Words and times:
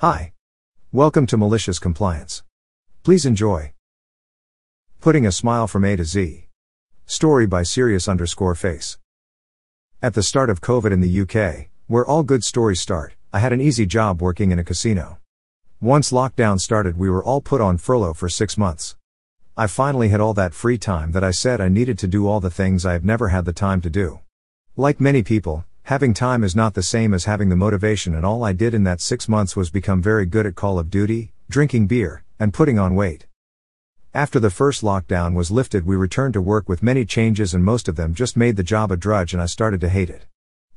Hi. 0.00 0.32
Welcome 0.92 1.26
to 1.26 1.36
Malicious 1.36 1.78
Compliance. 1.78 2.42
Please 3.02 3.26
enjoy. 3.26 3.74
Putting 4.98 5.26
a 5.26 5.30
smile 5.30 5.66
from 5.66 5.84
A 5.84 5.94
to 5.94 6.04
Z. 6.04 6.46
Story 7.04 7.46
by 7.46 7.64
Serious 7.64 8.08
underscore 8.08 8.54
face. 8.54 8.96
At 10.00 10.14
the 10.14 10.22
start 10.22 10.48
of 10.48 10.62
COVID 10.62 10.90
in 10.90 11.02
the 11.02 11.20
UK, 11.20 11.68
where 11.86 12.06
all 12.06 12.22
good 12.22 12.44
stories 12.44 12.80
start, 12.80 13.12
I 13.30 13.40
had 13.40 13.52
an 13.52 13.60
easy 13.60 13.84
job 13.84 14.22
working 14.22 14.52
in 14.52 14.58
a 14.58 14.64
casino. 14.64 15.18
Once 15.82 16.12
lockdown 16.12 16.58
started, 16.58 16.96
we 16.96 17.10
were 17.10 17.22
all 17.22 17.42
put 17.42 17.60
on 17.60 17.76
furlough 17.76 18.14
for 18.14 18.30
six 18.30 18.56
months. 18.56 18.96
I 19.54 19.66
finally 19.66 20.08
had 20.08 20.22
all 20.22 20.32
that 20.32 20.54
free 20.54 20.78
time 20.78 21.12
that 21.12 21.22
I 21.22 21.30
said 21.30 21.60
I 21.60 21.68
needed 21.68 21.98
to 21.98 22.08
do 22.08 22.26
all 22.26 22.40
the 22.40 22.48
things 22.48 22.86
I 22.86 22.94
have 22.94 23.04
never 23.04 23.28
had 23.28 23.44
the 23.44 23.52
time 23.52 23.82
to 23.82 23.90
do. 23.90 24.20
Like 24.78 24.98
many 24.98 25.22
people, 25.22 25.66
Having 25.90 26.14
time 26.14 26.44
is 26.44 26.54
not 26.54 26.74
the 26.74 26.84
same 26.84 27.12
as 27.12 27.24
having 27.24 27.48
the 27.48 27.56
motivation, 27.56 28.14
and 28.14 28.24
all 28.24 28.44
I 28.44 28.52
did 28.52 28.74
in 28.74 28.84
that 28.84 29.00
six 29.00 29.28
months 29.28 29.56
was 29.56 29.70
become 29.70 30.00
very 30.00 30.24
good 30.24 30.46
at 30.46 30.54
Call 30.54 30.78
of 30.78 30.88
Duty, 30.88 31.32
drinking 31.48 31.88
beer, 31.88 32.22
and 32.38 32.54
putting 32.54 32.78
on 32.78 32.94
weight. 32.94 33.26
After 34.14 34.38
the 34.38 34.50
first 34.50 34.84
lockdown 34.84 35.34
was 35.34 35.50
lifted, 35.50 35.84
we 35.84 35.96
returned 35.96 36.34
to 36.34 36.40
work 36.40 36.68
with 36.68 36.80
many 36.80 37.04
changes, 37.04 37.54
and 37.54 37.64
most 37.64 37.88
of 37.88 37.96
them 37.96 38.14
just 38.14 38.36
made 38.36 38.54
the 38.54 38.62
job 38.62 38.92
a 38.92 38.96
drudge, 38.96 39.32
and 39.32 39.42
I 39.42 39.46
started 39.46 39.80
to 39.80 39.88
hate 39.88 40.08
it. 40.08 40.26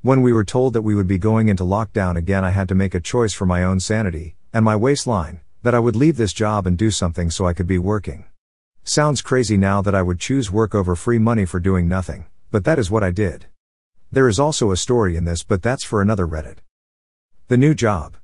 When 0.02 0.24
we 0.24 0.34
were 0.34 0.44
told 0.44 0.74
that 0.74 0.82
we 0.82 0.96
would 0.96 1.08
be 1.08 1.20
going 1.20 1.48
into 1.48 1.64
lockdown 1.64 2.16
again, 2.16 2.44
I 2.44 2.50
had 2.50 2.68
to 2.70 2.74
make 2.74 2.96
a 2.96 3.00
choice 3.00 3.34
for 3.34 3.46
my 3.46 3.64
own 3.64 3.80
sanity 3.80 4.36
and 4.52 4.66
my 4.66 4.76
waistline 4.76 5.42
that 5.62 5.76
I 5.76 5.80
would 5.80 5.96
leave 5.96 6.18
this 6.18 6.34
job 6.34 6.66
and 6.66 6.76
do 6.76 6.90
something 6.90 7.30
so 7.30 7.46
I 7.46 7.54
could 7.54 7.68
be 7.68 7.78
working. 7.78 8.26
Sounds 8.84 9.22
crazy 9.22 9.58
now 9.58 9.80
that 9.84 9.94
I 9.94 10.02
would 10.02 10.20
choose 10.20 10.50
work 10.50 10.74
over 10.74 10.96
free 10.96 11.20
money 11.20 11.46
for 11.46 11.60
doing 11.60 11.88
nothing, 11.88 12.26
but 12.50 12.64
that 12.64 12.80
is 12.80 12.90
what 12.90 13.04
I 13.04 13.12
did. 13.12 13.46
There 14.14 14.30
is 14.30 14.40
also 14.40 14.70
a 14.70 14.78
story 14.78 15.16
in 15.16 15.26
this, 15.26 15.42
but 15.42 15.64
that's 15.64 15.84
for 15.84 16.00
another 16.00 16.28
Reddit. 16.28 16.58
The 17.48 17.58
new 17.58 17.74
job. 17.74 18.16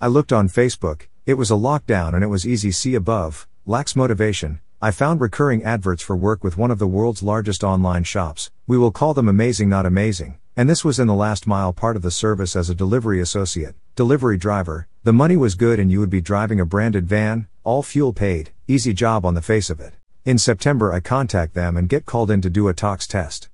I 0.00 0.08
looked 0.08 0.32
on 0.32 0.48
Facebook, 0.48 1.02
it 1.24 1.34
was 1.34 1.52
a 1.52 1.54
lockdown 1.54 2.14
and 2.14 2.24
it 2.24 2.34
was 2.34 2.44
easy 2.44 2.72
see 2.72 2.96
above, 2.96 3.46
lacks 3.64 3.94
motivation. 3.94 4.58
I 4.82 4.90
found 4.90 5.20
recurring 5.20 5.62
adverts 5.62 6.02
for 6.02 6.16
work 6.16 6.42
with 6.42 6.58
one 6.58 6.72
of 6.72 6.80
the 6.80 6.88
world's 6.88 7.22
largest 7.22 7.62
online 7.62 8.02
shops. 8.02 8.50
We 8.66 8.76
will 8.76 8.90
call 8.90 9.14
them 9.14 9.28
amazing 9.28 9.68
not 9.68 9.86
amazing. 9.86 10.40
And 10.56 10.68
this 10.68 10.84
was 10.84 10.98
in 10.98 11.06
the 11.06 11.14
last 11.14 11.46
mile 11.46 11.72
part 11.72 11.94
of 11.94 12.02
the 12.02 12.10
service 12.10 12.56
as 12.56 12.68
a 12.68 12.74
delivery 12.74 13.20
associate, 13.20 13.76
delivery 13.94 14.36
driver. 14.36 14.88
The 15.04 15.12
money 15.12 15.36
was 15.36 15.54
good 15.54 15.78
and 15.78 15.92
you 15.92 16.00
would 16.00 16.10
be 16.10 16.20
driving 16.20 16.58
a 16.58 16.66
branded 16.66 17.06
van, 17.06 17.46
all 17.62 17.84
fuel 17.84 18.12
paid, 18.12 18.50
easy 18.66 18.92
job 18.92 19.24
on 19.24 19.34
the 19.34 19.42
face 19.42 19.70
of 19.70 19.78
it. 19.78 19.94
In 20.24 20.38
September 20.38 20.92
I 20.92 20.98
contact 20.98 21.54
them 21.54 21.76
and 21.76 21.88
get 21.88 22.04
called 22.04 22.32
in 22.32 22.40
to 22.40 22.50
do 22.50 22.66
a 22.66 22.74
tox 22.74 23.06
test. 23.06 23.48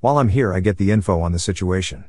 While 0.00 0.18
I'm 0.18 0.28
here, 0.28 0.52
I 0.52 0.60
get 0.60 0.76
the 0.76 0.90
info 0.90 1.20
on 1.20 1.32
the 1.32 1.38
situation. 1.38 2.04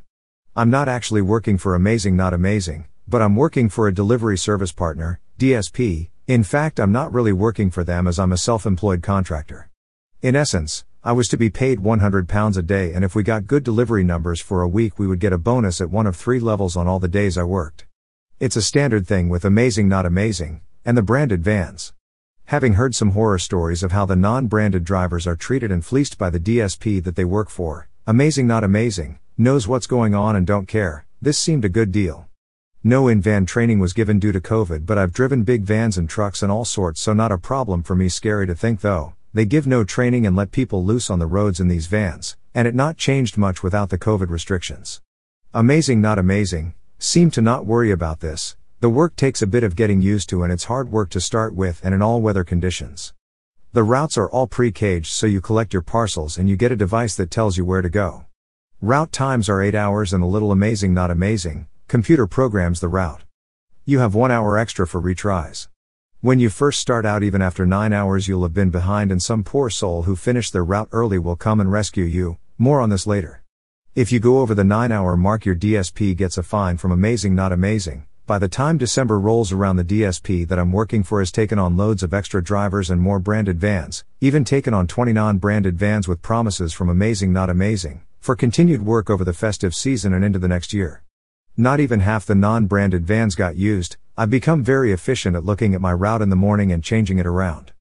I'm 0.57 0.69
not 0.69 0.89
actually 0.89 1.21
working 1.21 1.57
for 1.57 1.73
Amazing 1.73 2.17
Not 2.17 2.33
Amazing, 2.33 2.85
but 3.07 3.21
I'm 3.21 3.37
working 3.37 3.69
for 3.69 3.87
a 3.87 3.93
delivery 3.93 4.37
service 4.37 4.73
partner, 4.73 5.21
DSP. 5.39 6.09
In 6.27 6.43
fact, 6.43 6.81
I'm 6.81 6.91
not 6.91 7.13
really 7.13 7.31
working 7.31 7.71
for 7.71 7.85
them 7.85 8.05
as 8.05 8.19
I'm 8.19 8.33
a 8.33 8.37
self 8.37 8.65
employed 8.65 9.01
contractor. 9.01 9.69
In 10.21 10.35
essence, 10.35 10.83
I 11.01 11.13
was 11.13 11.29
to 11.29 11.37
be 11.37 11.49
paid 11.49 11.79
£100 11.79 12.57
a 12.57 12.61
day, 12.61 12.91
and 12.91 13.05
if 13.05 13.15
we 13.15 13.23
got 13.23 13.47
good 13.47 13.63
delivery 13.63 14.03
numbers 14.03 14.41
for 14.41 14.61
a 14.61 14.67
week, 14.67 14.99
we 14.99 15.07
would 15.07 15.21
get 15.21 15.31
a 15.31 15.37
bonus 15.37 15.79
at 15.79 15.89
one 15.89 16.07
of 16.07 16.17
three 16.17 16.41
levels 16.41 16.75
on 16.75 16.87
all 16.89 16.99
the 16.99 17.07
days 17.07 17.37
I 17.37 17.43
worked. 17.43 17.85
It's 18.37 18.57
a 18.57 18.61
standard 18.61 19.07
thing 19.07 19.29
with 19.29 19.45
Amazing 19.45 19.87
Not 19.87 20.05
Amazing, 20.05 20.59
and 20.83 20.97
the 20.97 21.01
branded 21.01 21.41
vans. 21.41 21.93
Having 22.47 22.75
heard 22.75 22.95
some 22.95 23.11
horror 23.11 23.39
stories 23.39 23.83
of 23.83 23.91
how 23.91 24.05
the 24.05 24.15
non 24.15 24.47
branded 24.47 24.85
drivers 24.85 25.27
are 25.27 25.35
treated 25.35 25.69
and 25.69 25.83
fleeced 25.83 26.17
by 26.17 26.29
the 26.29 26.39
DSP 26.39 27.03
that 27.03 27.17
they 27.17 27.25
work 27.25 27.49
for, 27.49 27.89
amazing 28.05 28.47
not 28.47 28.63
amazing, 28.63 29.19
knows 29.37 29.67
what's 29.67 29.85
going 29.85 30.15
on 30.15 30.33
and 30.33 30.47
don't 30.47 30.65
care, 30.65 31.05
this 31.21 31.37
seemed 31.37 31.65
a 31.65 31.69
good 31.77 31.91
deal. 31.91 32.29
No 32.85 33.09
in 33.09 33.19
van 33.19 33.45
training 33.45 33.79
was 33.79 33.91
given 33.91 34.17
due 34.17 34.31
to 34.31 34.39
COVID, 34.39 34.85
but 34.85 34.97
I've 34.97 35.11
driven 35.11 35.43
big 35.43 35.63
vans 35.63 35.97
and 35.97 36.09
trucks 36.09 36.41
and 36.41 36.49
all 36.49 36.63
sorts, 36.63 37.01
so 37.01 37.11
not 37.11 37.33
a 37.33 37.37
problem 37.37 37.83
for 37.83 37.97
me. 37.97 38.07
Scary 38.07 38.47
to 38.47 38.55
think 38.55 38.79
though, 38.79 39.13
they 39.33 39.43
give 39.43 39.67
no 39.67 39.83
training 39.83 40.25
and 40.25 40.33
let 40.33 40.51
people 40.51 40.85
loose 40.85 41.09
on 41.09 41.19
the 41.19 41.27
roads 41.27 41.59
in 41.59 41.67
these 41.67 41.87
vans, 41.87 42.37
and 42.55 42.65
it 42.65 42.73
not 42.73 42.95
changed 42.95 43.37
much 43.37 43.61
without 43.61 43.89
the 43.89 43.97
COVID 43.97 44.29
restrictions. 44.29 45.01
Amazing 45.53 45.99
not 45.99 46.17
amazing, 46.17 46.75
seem 46.97 47.29
to 47.31 47.41
not 47.41 47.65
worry 47.65 47.91
about 47.91 48.21
this, 48.21 48.55
the 48.79 48.89
work 48.89 49.15
takes 49.15 49.41
a 49.41 49.47
bit 49.47 49.63
of 49.63 49.75
getting 49.75 50.03
used 50.03 50.29
to 50.29 50.43
and 50.43 50.53
it's 50.53 50.65
hard 50.65 50.91
work 50.91 51.09
to 51.09 51.19
start 51.19 51.55
with 51.55 51.81
and 51.83 51.95
in 51.95 52.01
all 52.03 52.21
weather 52.21 52.43
conditions. 52.43 53.11
The 53.73 53.81
routes 53.81 54.19
are 54.19 54.29
all 54.29 54.45
pre-caged 54.45 55.07
so 55.07 55.25
you 55.25 55.41
collect 55.41 55.73
your 55.73 55.81
parcels 55.81 56.37
and 56.37 56.47
you 56.47 56.55
get 56.55 56.71
a 56.71 56.75
device 56.75 57.15
that 57.15 57.31
tells 57.31 57.57
you 57.57 57.65
where 57.65 57.81
to 57.81 57.89
go. 57.89 58.25
Route 58.79 59.11
times 59.11 59.49
are 59.49 59.63
8 59.63 59.73
hours 59.73 60.13
and 60.13 60.23
a 60.23 60.27
little 60.27 60.51
amazing 60.51 60.93
not 60.93 61.09
amazing, 61.09 61.65
computer 61.87 62.27
programs 62.27 62.79
the 62.79 62.87
route. 62.87 63.23
You 63.83 63.97
have 63.97 64.13
1 64.13 64.29
hour 64.29 64.59
extra 64.59 64.85
for 64.85 65.01
retries. 65.01 65.69
When 66.21 66.39
you 66.39 66.51
first 66.51 66.79
start 66.79 67.03
out 67.03 67.23
even 67.23 67.41
after 67.41 67.65
9 67.65 67.91
hours 67.91 68.27
you'll 68.27 68.43
have 68.43 68.53
been 68.53 68.69
behind 68.69 69.11
and 69.11 69.23
some 69.23 69.43
poor 69.43 69.71
soul 69.71 70.03
who 70.03 70.15
finished 70.15 70.53
their 70.53 70.63
route 70.63 70.89
early 70.91 71.17
will 71.17 71.35
come 71.35 71.59
and 71.59 71.71
rescue 71.71 72.05
you, 72.05 72.37
more 72.59 72.79
on 72.79 72.91
this 72.91 73.07
later. 73.07 73.41
If 73.95 74.11
you 74.11 74.19
go 74.19 74.41
over 74.41 74.53
the 74.53 74.63
9 74.63 74.91
hour 74.91 75.17
mark 75.17 75.45
your 75.45 75.55
DSP 75.55 76.15
gets 76.15 76.37
a 76.37 76.43
fine 76.43 76.77
from 76.77 76.91
amazing 76.91 77.33
not 77.33 77.51
amazing, 77.51 78.05
by 78.27 78.37
the 78.37 78.49
time 78.49 78.77
December 78.77 79.17
rolls 79.17 79.53
around, 79.53 79.77
the 79.77 79.85
DSP 79.85 80.45
that 80.49 80.59
I'm 80.59 80.73
working 80.73 81.01
for 81.01 81.19
has 81.19 81.31
taken 81.31 81.57
on 81.57 81.77
loads 81.77 82.03
of 82.03 82.13
extra 82.13 82.43
drivers 82.43 82.89
and 82.89 82.99
more 82.99 83.19
branded 83.19 83.57
vans, 83.57 84.03
even 84.19 84.43
taken 84.43 84.73
on 84.73 84.85
20 84.85 85.13
non 85.13 85.37
branded 85.37 85.79
vans 85.79 86.09
with 86.09 86.21
promises 86.21 86.73
from 86.73 86.89
Amazing 86.89 87.31
Not 87.31 87.49
Amazing, 87.49 88.01
for 88.19 88.35
continued 88.35 88.85
work 88.85 89.09
over 89.09 89.23
the 89.23 89.31
festive 89.31 89.73
season 89.73 90.13
and 90.13 90.25
into 90.25 90.39
the 90.39 90.49
next 90.49 90.73
year. 90.73 91.03
Not 91.55 91.79
even 91.79 92.01
half 92.01 92.25
the 92.25 92.35
non 92.35 92.65
branded 92.65 93.07
vans 93.07 93.33
got 93.33 93.55
used, 93.55 93.95
I've 94.17 94.29
become 94.29 94.61
very 94.61 94.91
efficient 94.91 95.37
at 95.37 95.45
looking 95.45 95.73
at 95.73 95.79
my 95.79 95.93
route 95.93 96.21
in 96.21 96.29
the 96.29 96.35
morning 96.35 96.69
and 96.73 96.83
changing 96.83 97.19
it 97.19 97.25
around. 97.25 97.71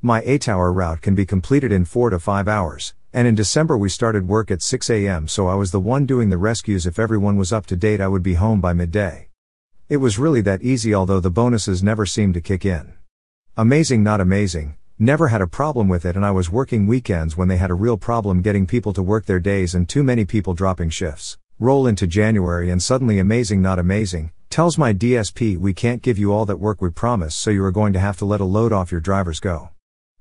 My 0.00 0.20
8 0.24 0.48
hour 0.48 0.72
route 0.72 1.00
can 1.00 1.14
be 1.14 1.24
completed 1.24 1.70
in 1.70 1.84
4 1.84 2.10
to 2.10 2.18
5 2.18 2.48
hours, 2.48 2.94
and 3.12 3.28
in 3.28 3.36
December 3.36 3.78
we 3.78 3.88
started 3.88 4.26
work 4.26 4.50
at 4.50 4.62
6 4.62 4.90
am, 4.90 5.28
so 5.28 5.46
I 5.46 5.54
was 5.54 5.70
the 5.70 5.78
one 5.78 6.06
doing 6.06 6.30
the 6.30 6.38
rescues. 6.38 6.86
If 6.86 6.98
everyone 6.98 7.36
was 7.36 7.52
up 7.52 7.66
to 7.66 7.76
date, 7.76 8.00
I 8.00 8.08
would 8.08 8.24
be 8.24 8.34
home 8.34 8.60
by 8.60 8.72
midday. 8.72 9.28
It 9.92 10.00
was 10.00 10.18
really 10.18 10.40
that 10.40 10.62
easy, 10.62 10.94
although 10.94 11.20
the 11.20 11.28
bonuses 11.28 11.82
never 11.82 12.06
seemed 12.06 12.32
to 12.32 12.40
kick 12.40 12.64
in. 12.64 12.94
Amazing, 13.58 14.02
not 14.02 14.22
amazing, 14.22 14.78
never 14.98 15.28
had 15.28 15.42
a 15.42 15.46
problem 15.46 15.86
with 15.86 16.06
it, 16.06 16.16
and 16.16 16.24
I 16.24 16.30
was 16.30 16.48
working 16.48 16.86
weekends 16.86 17.36
when 17.36 17.48
they 17.48 17.58
had 17.58 17.70
a 17.70 17.74
real 17.74 17.98
problem 17.98 18.40
getting 18.40 18.66
people 18.66 18.94
to 18.94 19.02
work 19.02 19.26
their 19.26 19.38
days 19.38 19.74
and 19.74 19.86
too 19.86 20.02
many 20.02 20.24
people 20.24 20.54
dropping 20.54 20.88
shifts. 20.88 21.36
Roll 21.58 21.86
into 21.86 22.06
January 22.06 22.70
and 22.70 22.82
suddenly 22.82 23.18
amazing, 23.18 23.60
not 23.60 23.78
amazing, 23.78 24.32
tells 24.48 24.78
my 24.78 24.94
DSP 24.94 25.58
we 25.58 25.74
can't 25.74 26.00
give 26.00 26.16
you 26.16 26.32
all 26.32 26.46
that 26.46 26.56
work 26.56 26.80
we 26.80 26.88
promised, 26.88 27.36
so 27.36 27.50
you 27.50 27.62
are 27.62 27.70
going 27.70 27.92
to 27.92 28.00
have 28.00 28.16
to 28.16 28.24
let 28.24 28.40
a 28.40 28.44
load 28.44 28.72
off 28.72 28.92
your 28.92 29.00
drivers 29.02 29.40
go. 29.40 29.68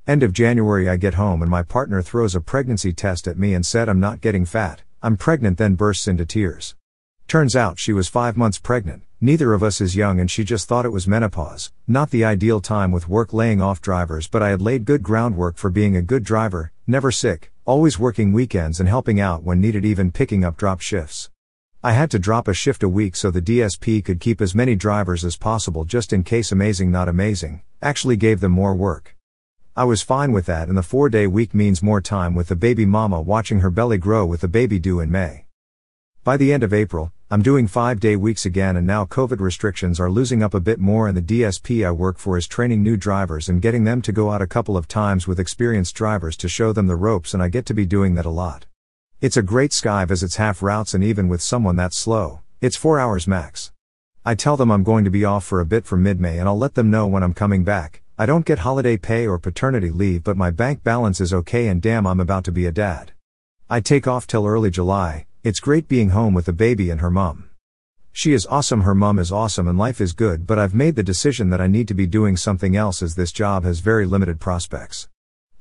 End 0.05 0.21
of 0.21 0.33
January, 0.33 0.89
I 0.89 0.97
get 0.97 1.13
home 1.13 1.41
and 1.41 1.49
my 1.49 1.63
partner 1.63 2.01
throws 2.01 2.35
a 2.35 2.41
pregnancy 2.41 2.91
test 2.91 3.25
at 3.25 3.39
me 3.39 3.53
and 3.53 3.65
said 3.65 3.87
I'm 3.87 4.01
not 4.01 4.19
getting 4.19 4.43
fat, 4.43 4.81
I'm 5.01 5.15
pregnant, 5.15 5.57
then 5.57 5.75
bursts 5.75 6.09
into 6.09 6.25
tears. 6.25 6.75
Turns 7.31 7.55
out 7.55 7.79
she 7.79 7.93
was 7.93 8.09
five 8.09 8.35
months 8.35 8.59
pregnant. 8.59 9.03
Neither 9.21 9.53
of 9.53 9.63
us 9.63 9.79
is 9.79 9.95
young 9.95 10.19
and 10.19 10.29
she 10.29 10.43
just 10.43 10.67
thought 10.67 10.83
it 10.83 10.91
was 10.91 11.07
menopause, 11.07 11.71
not 11.87 12.09
the 12.09 12.25
ideal 12.25 12.59
time 12.59 12.91
with 12.91 13.07
work 13.07 13.31
laying 13.31 13.61
off 13.61 13.79
drivers, 13.79 14.27
but 14.27 14.43
I 14.43 14.49
had 14.49 14.61
laid 14.61 14.83
good 14.83 15.01
groundwork 15.01 15.55
for 15.55 15.69
being 15.69 15.95
a 15.95 16.01
good 16.01 16.25
driver, 16.25 16.73
never 16.85 17.09
sick, 17.09 17.49
always 17.63 17.97
working 17.97 18.33
weekends 18.33 18.81
and 18.81 18.89
helping 18.89 19.21
out 19.21 19.43
when 19.43 19.61
needed, 19.61 19.85
even 19.85 20.11
picking 20.11 20.43
up 20.43 20.57
drop 20.57 20.81
shifts. 20.81 21.29
I 21.81 21.93
had 21.93 22.11
to 22.11 22.19
drop 22.19 22.49
a 22.49 22.53
shift 22.53 22.83
a 22.83 22.89
week 22.89 23.15
so 23.15 23.31
the 23.31 23.41
DSP 23.41 24.03
could 24.03 24.19
keep 24.19 24.41
as 24.41 24.53
many 24.53 24.75
drivers 24.75 25.23
as 25.23 25.37
possible 25.37 25.85
just 25.85 26.11
in 26.11 26.23
case 26.23 26.51
amazing 26.51 26.91
not 26.91 27.07
amazing, 27.07 27.61
actually 27.81 28.17
gave 28.17 28.41
them 28.41 28.51
more 28.51 28.75
work. 28.75 29.15
I 29.73 29.85
was 29.85 30.01
fine 30.01 30.33
with 30.33 30.47
that 30.47 30.67
and 30.67 30.77
the 30.77 30.83
four 30.83 31.07
day 31.07 31.27
week 31.27 31.53
means 31.53 31.81
more 31.81 32.01
time 32.01 32.35
with 32.35 32.49
the 32.49 32.57
baby 32.57 32.85
mama 32.85 33.21
watching 33.21 33.61
her 33.61 33.71
belly 33.71 33.97
grow 33.97 34.25
with 34.25 34.41
the 34.41 34.49
baby 34.49 34.79
due 34.79 34.99
in 34.99 35.09
May. 35.09 35.45
By 36.25 36.35
the 36.37 36.53
end 36.53 36.61
of 36.61 36.71
April, 36.71 37.11
I'm 37.33 37.41
doing 37.41 37.65
five 37.65 38.01
day 38.01 38.17
weeks 38.17 38.45
again, 38.45 38.75
and 38.75 38.85
now 38.85 39.05
COVID 39.05 39.39
restrictions 39.39 40.01
are 40.01 40.11
losing 40.11 40.43
up 40.43 40.53
a 40.53 40.59
bit 40.59 40.79
more. 40.79 41.07
And 41.07 41.15
the 41.15 41.21
DSP 41.21 41.87
I 41.87 41.91
work 41.91 42.17
for 42.17 42.37
is 42.37 42.45
training 42.45 42.83
new 42.83 42.97
drivers 42.97 43.47
and 43.47 43.61
getting 43.61 43.85
them 43.85 44.01
to 44.01 44.11
go 44.11 44.31
out 44.31 44.41
a 44.41 44.47
couple 44.47 44.75
of 44.75 44.85
times 44.85 45.29
with 45.29 45.39
experienced 45.39 45.95
drivers 45.95 46.35
to 46.35 46.49
show 46.49 46.73
them 46.73 46.87
the 46.87 46.97
ropes, 46.97 47.33
and 47.33 47.41
I 47.41 47.47
get 47.47 47.65
to 47.67 47.73
be 47.73 47.85
doing 47.85 48.15
that 48.15 48.25
a 48.25 48.29
lot. 48.29 48.65
It's 49.21 49.37
a 49.37 49.41
great 49.41 49.71
as 49.85 50.23
it's 50.23 50.35
half 50.35 50.61
routes, 50.61 50.93
and 50.93 51.05
even 51.05 51.29
with 51.29 51.41
someone 51.41 51.77
that 51.77 51.93
slow, 51.93 52.41
it's 52.59 52.75
four 52.75 52.99
hours 52.99 53.29
max. 53.29 53.71
I 54.25 54.35
tell 54.35 54.57
them 54.57 54.69
I'm 54.69 54.83
going 54.83 55.05
to 55.05 55.09
be 55.09 55.23
off 55.23 55.45
for 55.45 55.61
a 55.61 55.65
bit 55.65 55.85
from 55.85 56.03
mid 56.03 56.19
May, 56.19 56.37
and 56.37 56.49
I'll 56.49 56.57
let 56.57 56.75
them 56.75 56.91
know 56.91 57.07
when 57.07 57.23
I'm 57.23 57.33
coming 57.33 57.63
back. 57.63 58.01
I 58.17 58.25
don't 58.25 58.45
get 58.45 58.59
holiday 58.59 58.97
pay 58.97 59.25
or 59.25 59.39
paternity 59.39 59.89
leave, 59.89 60.25
but 60.25 60.35
my 60.35 60.51
bank 60.51 60.83
balance 60.83 61.21
is 61.21 61.33
okay, 61.33 61.69
and 61.69 61.81
damn, 61.81 62.05
I'm 62.05 62.19
about 62.19 62.43
to 62.43 62.51
be 62.51 62.65
a 62.65 62.73
dad. 62.73 63.13
I 63.69 63.79
take 63.79 64.05
off 64.05 64.27
till 64.27 64.45
early 64.45 64.69
July, 64.69 65.27
it's 65.43 65.59
great 65.59 65.87
being 65.87 66.09
home 66.09 66.33
with 66.33 66.45
the 66.45 66.53
baby 66.53 66.89
and 66.89 67.01
her 67.01 67.09
mum. 67.09 67.49
She 68.11 68.33
is 68.33 68.45
awesome, 68.45 68.81
her 68.81 68.93
mum 68.93 69.19
is 69.19 69.31
awesome, 69.31 69.67
and 69.67 69.77
life 69.77 69.99
is 69.99 70.13
good, 70.13 70.45
but 70.45 70.59
I've 70.59 70.75
made 70.75 70.95
the 70.95 71.03
decision 71.03 71.49
that 71.49 71.61
I 71.61 71.67
need 71.67 71.87
to 71.87 71.93
be 71.93 72.05
doing 72.05 72.37
something 72.37 72.75
else 72.75 73.01
as 73.01 73.15
this 73.15 73.31
job 73.31 73.63
has 73.63 73.79
very 73.79 74.05
limited 74.05 74.39
prospects. 74.39 75.09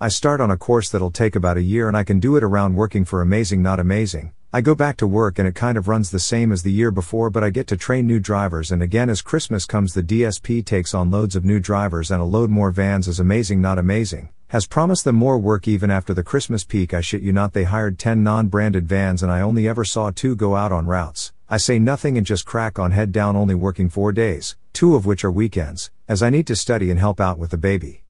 I 0.00 0.08
start 0.08 0.40
on 0.40 0.50
a 0.50 0.56
course 0.56 0.90
that'll 0.90 1.10
take 1.10 1.36
about 1.36 1.56
a 1.56 1.62
year 1.62 1.88
and 1.88 1.96
I 1.96 2.04
can 2.04 2.20
do 2.20 2.36
it 2.36 2.44
around 2.44 2.74
working 2.74 3.04
for 3.04 3.22
Amazing 3.22 3.62
Not 3.62 3.80
Amazing, 3.80 4.32
I 4.52 4.62
go 4.62 4.74
back 4.74 4.96
to 4.96 5.06
work 5.06 5.38
and 5.38 5.46
it 5.46 5.54
kind 5.54 5.78
of 5.78 5.86
runs 5.86 6.10
the 6.10 6.18
same 6.18 6.50
as 6.50 6.64
the 6.64 6.72
year 6.72 6.90
before, 6.90 7.30
but 7.30 7.44
I 7.44 7.50
get 7.50 7.68
to 7.68 7.76
train 7.76 8.08
new 8.08 8.18
drivers. 8.18 8.72
And 8.72 8.82
again, 8.82 9.08
as 9.08 9.22
Christmas 9.22 9.64
comes, 9.64 9.94
the 9.94 10.02
DSP 10.02 10.66
takes 10.66 10.92
on 10.92 11.08
loads 11.08 11.36
of 11.36 11.44
new 11.44 11.60
drivers 11.60 12.10
and 12.10 12.20
a 12.20 12.24
load 12.24 12.50
more 12.50 12.72
vans 12.72 13.06
is 13.06 13.20
amazing, 13.20 13.60
not 13.60 13.78
amazing. 13.78 14.30
Has 14.50 14.66
promised 14.66 15.04
them 15.04 15.16
more 15.16 15.38
work 15.38 15.66
even 15.66 15.90
after 15.90 16.14
the 16.14 16.22
Christmas 16.22 16.62
peak. 16.62 16.94
I 16.94 17.00
shit 17.00 17.22
you 17.22 17.32
not, 17.32 17.52
they 17.52 17.64
hired 17.64 17.98
10 17.98 18.22
non 18.22 18.46
branded 18.46 18.86
vans 18.86 19.22
and 19.22 19.32
I 19.32 19.40
only 19.40 19.66
ever 19.66 19.84
saw 19.84 20.10
two 20.10 20.36
go 20.36 20.54
out 20.54 20.70
on 20.70 20.86
routes. 20.86 21.32
I 21.48 21.56
say 21.56 21.78
nothing 21.80 22.16
and 22.16 22.26
just 22.26 22.46
crack 22.46 22.78
on 22.78 22.90
head 22.90 23.10
down, 23.10 23.34
only 23.34 23.54
working 23.54 23.88
four 23.88 24.12
days, 24.12 24.56
two 24.72 24.94
of 24.94 25.06
which 25.06 25.24
are 25.24 25.30
weekends, 25.30 25.90
as 26.06 26.22
I 26.22 26.30
need 26.30 26.46
to 26.48 26.54
study 26.54 26.90
and 26.90 27.00
help 27.00 27.20
out 27.20 27.38
with 27.38 27.50
the 27.50 27.56
baby. 27.56 28.04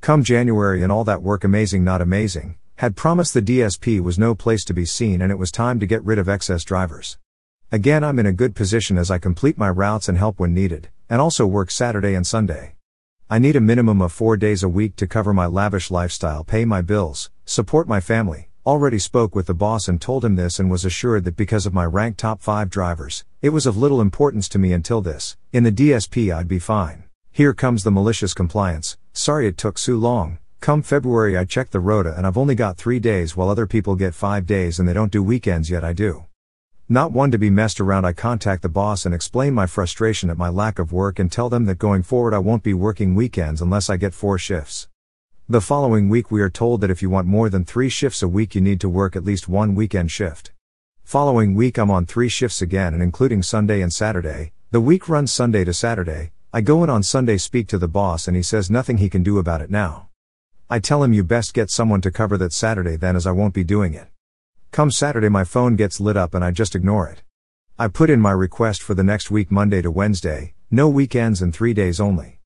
Come 0.00 0.22
January 0.22 0.82
and 0.82 0.92
all 0.92 1.04
that 1.04 1.22
work 1.22 1.44
amazing, 1.44 1.84
not 1.84 2.00
amazing 2.00 2.56
had 2.80 2.96
promised 2.96 3.34
the 3.34 3.42
DSP 3.42 4.00
was 4.00 4.18
no 4.18 4.34
place 4.34 4.64
to 4.64 4.72
be 4.72 4.86
seen 4.86 5.20
and 5.20 5.30
it 5.30 5.38
was 5.38 5.50
time 5.50 5.78
to 5.78 5.84
get 5.84 6.02
rid 6.02 6.18
of 6.18 6.30
excess 6.30 6.64
drivers. 6.64 7.18
Again, 7.70 8.02
I'm 8.02 8.18
in 8.18 8.24
a 8.24 8.32
good 8.32 8.54
position 8.54 8.96
as 8.96 9.10
I 9.10 9.18
complete 9.18 9.58
my 9.58 9.68
routes 9.68 10.08
and 10.08 10.16
help 10.16 10.40
when 10.40 10.54
needed, 10.54 10.88
and 11.10 11.20
also 11.20 11.44
work 11.46 11.70
Saturday 11.70 12.14
and 12.14 12.26
Sunday. 12.26 12.76
I 13.32 13.38
need 13.38 13.54
a 13.54 13.60
minimum 13.60 14.02
of 14.02 14.10
four 14.10 14.36
days 14.36 14.64
a 14.64 14.68
week 14.68 14.96
to 14.96 15.06
cover 15.06 15.32
my 15.32 15.46
lavish 15.46 15.88
lifestyle, 15.88 16.42
pay 16.42 16.64
my 16.64 16.82
bills, 16.82 17.30
support 17.44 17.86
my 17.86 18.00
family. 18.00 18.48
Already 18.66 18.98
spoke 18.98 19.36
with 19.36 19.46
the 19.46 19.54
boss 19.54 19.86
and 19.86 20.00
told 20.00 20.24
him 20.24 20.34
this 20.34 20.58
and 20.58 20.68
was 20.68 20.84
assured 20.84 21.22
that 21.22 21.36
because 21.36 21.64
of 21.64 21.72
my 21.72 21.84
rank 21.84 22.16
top 22.16 22.42
5 22.42 22.68
drivers, 22.68 23.24
it 23.40 23.50
was 23.50 23.66
of 23.66 23.76
little 23.76 24.00
importance 24.00 24.48
to 24.48 24.58
me 24.58 24.72
until 24.72 25.00
this. 25.00 25.36
In 25.52 25.62
the 25.62 25.70
DSP, 25.70 26.34
I'd 26.34 26.48
be 26.48 26.58
fine. 26.58 27.04
Here 27.30 27.54
comes 27.54 27.84
the 27.84 27.92
malicious 27.92 28.34
compliance. 28.34 28.98
Sorry 29.12 29.46
it 29.46 29.56
took 29.56 29.78
so 29.78 29.92
long, 29.92 30.38
Come 30.60 30.82
February, 30.82 31.38
I 31.38 31.44
check 31.44 31.70
the 31.70 31.78
rota 31.78 32.12
and 32.16 32.26
I've 32.26 32.36
only 32.36 32.56
got 32.56 32.76
three 32.76 32.98
days 32.98 33.36
while 33.36 33.48
other 33.48 33.66
people 33.66 33.94
get 33.94 34.12
five 34.12 34.44
days 34.44 34.80
and 34.80 34.88
they 34.88 34.92
don't 34.92 35.12
do 35.12 35.22
weekends 35.22 35.70
yet 35.70 35.84
I 35.84 35.92
do. 35.92 36.24
Not 36.92 37.12
one 37.12 37.30
to 37.30 37.38
be 37.38 37.50
messed 37.50 37.80
around, 37.80 38.04
I 38.04 38.12
contact 38.12 38.62
the 38.62 38.68
boss 38.68 39.06
and 39.06 39.14
explain 39.14 39.54
my 39.54 39.66
frustration 39.66 40.28
at 40.28 40.36
my 40.36 40.48
lack 40.48 40.80
of 40.80 40.92
work 40.92 41.20
and 41.20 41.30
tell 41.30 41.48
them 41.48 41.66
that 41.66 41.78
going 41.78 42.02
forward 42.02 42.34
I 42.34 42.40
won't 42.40 42.64
be 42.64 42.74
working 42.74 43.14
weekends 43.14 43.62
unless 43.62 43.88
I 43.88 43.96
get 43.96 44.12
four 44.12 44.38
shifts. 44.38 44.88
The 45.48 45.60
following 45.60 46.08
week, 46.08 46.32
we 46.32 46.42
are 46.42 46.50
told 46.50 46.80
that 46.80 46.90
if 46.90 47.00
you 47.00 47.08
want 47.08 47.28
more 47.28 47.48
than 47.48 47.64
three 47.64 47.90
shifts 47.90 48.24
a 48.24 48.28
week, 48.28 48.56
you 48.56 48.60
need 48.60 48.80
to 48.80 48.88
work 48.88 49.14
at 49.14 49.22
least 49.22 49.48
one 49.48 49.76
weekend 49.76 50.10
shift. 50.10 50.50
Following 51.04 51.54
week, 51.54 51.78
I'm 51.78 51.92
on 51.92 52.06
three 52.06 52.28
shifts 52.28 52.60
again 52.60 52.92
and 52.92 53.04
including 53.04 53.44
Sunday 53.44 53.82
and 53.82 53.92
Saturday. 53.92 54.50
The 54.72 54.80
week 54.80 55.08
runs 55.08 55.30
Sunday 55.30 55.62
to 55.62 55.72
Saturday. 55.72 56.32
I 56.52 56.60
go 56.60 56.82
in 56.82 56.90
on 56.90 57.04
Sunday, 57.04 57.36
speak 57.36 57.68
to 57.68 57.78
the 57.78 57.86
boss, 57.86 58.26
and 58.26 58.36
he 58.36 58.42
says 58.42 58.68
nothing 58.68 58.98
he 58.98 59.08
can 59.08 59.22
do 59.22 59.38
about 59.38 59.62
it 59.62 59.70
now. 59.70 60.08
I 60.68 60.80
tell 60.80 61.04
him 61.04 61.12
you 61.12 61.22
best 61.22 61.54
get 61.54 61.70
someone 61.70 62.00
to 62.00 62.10
cover 62.10 62.36
that 62.38 62.52
Saturday 62.52 62.96
then 62.96 63.14
as 63.14 63.28
I 63.28 63.30
won't 63.30 63.54
be 63.54 63.62
doing 63.62 63.94
it. 63.94 64.08
Come 64.72 64.92
Saturday 64.92 65.28
my 65.28 65.42
phone 65.42 65.74
gets 65.74 65.98
lit 65.98 66.16
up 66.16 66.32
and 66.32 66.44
I 66.44 66.52
just 66.52 66.76
ignore 66.76 67.08
it. 67.08 67.24
I 67.76 67.88
put 67.88 68.08
in 68.08 68.20
my 68.20 68.30
request 68.30 68.82
for 68.82 68.94
the 68.94 69.02
next 69.02 69.28
week 69.28 69.50
Monday 69.50 69.82
to 69.82 69.90
Wednesday, 69.90 70.54
no 70.70 70.88
weekends 70.88 71.42
and 71.42 71.52
3 71.52 71.74
days 71.74 71.98
only. 71.98 72.38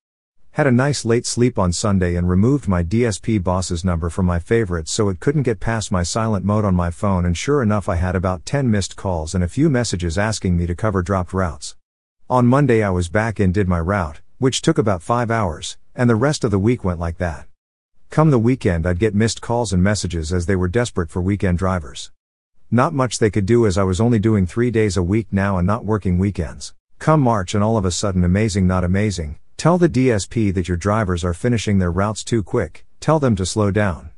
Had 0.52 0.66
a 0.66 0.72
nice 0.72 1.04
late 1.04 1.26
sleep 1.26 1.58
on 1.58 1.70
Sunday 1.70 2.14
and 2.14 2.26
removed 2.26 2.66
my 2.66 2.82
DSP 2.82 3.42
boss's 3.42 3.84
number 3.84 4.08
from 4.08 4.24
my 4.24 4.38
favorites 4.38 4.90
so 4.90 5.10
it 5.10 5.20
couldn't 5.20 5.42
get 5.42 5.60
past 5.60 5.92
my 5.92 6.02
silent 6.02 6.46
mode 6.46 6.64
on 6.64 6.74
my 6.74 6.90
phone 6.90 7.26
and 7.26 7.36
sure 7.36 7.62
enough 7.62 7.90
I 7.90 7.96
had 7.96 8.16
about 8.16 8.46
10 8.46 8.70
missed 8.70 8.96
calls 8.96 9.34
and 9.34 9.44
a 9.44 9.48
few 9.48 9.68
messages 9.68 10.16
asking 10.16 10.56
me 10.56 10.66
to 10.66 10.74
cover 10.74 11.02
dropped 11.02 11.34
routes. 11.34 11.76
On 12.30 12.46
Monday 12.46 12.82
I 12.82 12.88
was 12.88 13.10
back 13.10 13.38
and 13.38 13.52
did 13.52 13.68
my 13.68 13.80
route, 13.80 14.22
which 14.38 14.62
took 14.62 14.78
about 14.78 15.02
5 15.02 15.30
hours, 15.30 15.76
and 15.94 16.08
the 16.08 16.16
rest 16.16 16.42
of 16.42 16.50
the 16.50 16.58
week 16.58 16.84
went 16.84 16.98
like 16.98 17.18
that. 17.18 17.48
Come 18.14 18.30
the 18.30 18.38
weekend, 18.38 18.86
I'd 18.86 19.00
get 19.00 19.12
missed 19.12 19.40
calls 19.40 19.72
and 19.72 19.82
messages 19.82 20.32
as 20.32 20.46
they 20.46 20.54
were 20.54 20.68
desperate 20.68 21.10
for 21.10 21.20
weekend 21.20 21.58
drivers. 21.58 22.12
Not 22.70 22.94
much 22.94 23.18
they 23.18 23.28
could 23.28 23.44
do 23.44 23.66
as 23.66 23.76
I 23.76 23.82
was 23.82 24.00
only 24.00 24.20
doing 24.20 24.46
three 24.46 24.70
days 24.70 24.96
a 24.96 25.02
week 25.02 25.26
now 25.32 25.58
and 25.58 25.66
not 25.66 25.84
working 25.84 26.16
weekends. 26.16 26.74
Come 27.00 27.20
March, 27.20 27.56
and 27.56 27.64
all 27.64 27.76
of 27.76 27.84
a 27.84 27.90
sudden, 27.90 28.22
amazing, 28.22 28.68
not 28.68 28.84
amazing. 28.84 29.40
Tell 29.56 29.78
the 29.78 29.88
DSP 29.88 30.54
that 30.54 30.68
your 30.68 30.76
drivers 30.76 31.24
are 31.24 31.34
finishing 31.34 31.80
their 31.80 31.90
routes 31.90 32.22
too 32.22 32.44
quick, 32.44 32.86
tell 33.00 33.18
them 33.18 33.34
to 33.34 33.44
slow 33.44 33.72
down. 33.72 34.10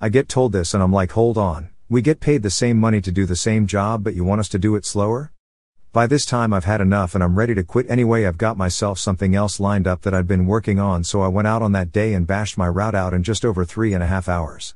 I 0.00 0.08
get 0.08 0.30
told 0.30 0.52
this 0.52 0.72
and 0.72 0.82
I'm 0.82 0.90
like, 0.90 1.12
hold 1.12 1.36
on, 1.36 1.68
we 1.90 2.00
get 2.00 2.20
paid 2.20 2.42
the 2.42 2.48
same 2.48 2.78
money 2.78 3.02
to 3.02 3.12
do 3.12 3.26
the 3.26 3.36
same 3.36 3.66
job, 3.66 4.02
but 4.02 4.14
you 4.14 4.24
want 4.24 4.40
us 4.40 4.48
to 4.48 4.58
do 4.58 4.74
it 4.74 4.86
slower? 4.86 5.33
By 5.94 6.08
this 6.08 6.26
time 6.26 6.52
I've 6.52 6.64
had 6.64 6.80
enough 6.80 7.14
and 7.14 7.22
I'm 7.22 7.38
ready 7.38 7.54
to 7.54 7.62
quit 7.62 7.88
anyway. 7.88 8.24
I've 8.24 8.36
got 8.36 8.56
myself 8.56 8.98
something 8.98 9.36
else 9.36 9.60
lined 9.60 9.86
up 9.86 10.02
that 10.02 10.12
I'd 10.12 10.26
been 10.26 10.44
working 10.44 10.80
on, 10.80 11.04
so 11.04 11.22
I 11.22 11.28
went 11.28 11.46
out 11.46 11.62
on 11.62 11.70
that 11.70 11.92
day 11.92 12.14
and 12.14 12.26
bashed 12.26 12.58
my 12.58 12.66
route 12.66 12.96
out 12.96 13.14
in 13.14 13.22
just 13.22 13.44
over 13.44 13.64
three 13.64 13.94
and 13.94 14.02
a 14.02 14.08
half 14.08 14.28
hours. 14.28 14.74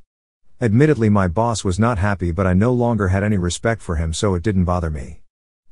Admittedly, 0.60 1.08
my 1.08 1.26
boss 1.26 1.64
was 1.64 1.76
not 1.76 1.98
happy, 1.98 2.30
but 2.30 2.46
I 2.46 2.52
no 2.52 2.72
longer 2.72 3.08
had 3.08 3.24
any 3.24 3.36
respect 3.36 3.82
for 3.82 3.96
him, 3.96 4.12
so 4.12 4.36
it 4.36 4.44
didn't 4.44 4.64
bother 4.64 4.90
me. 4.90 5.22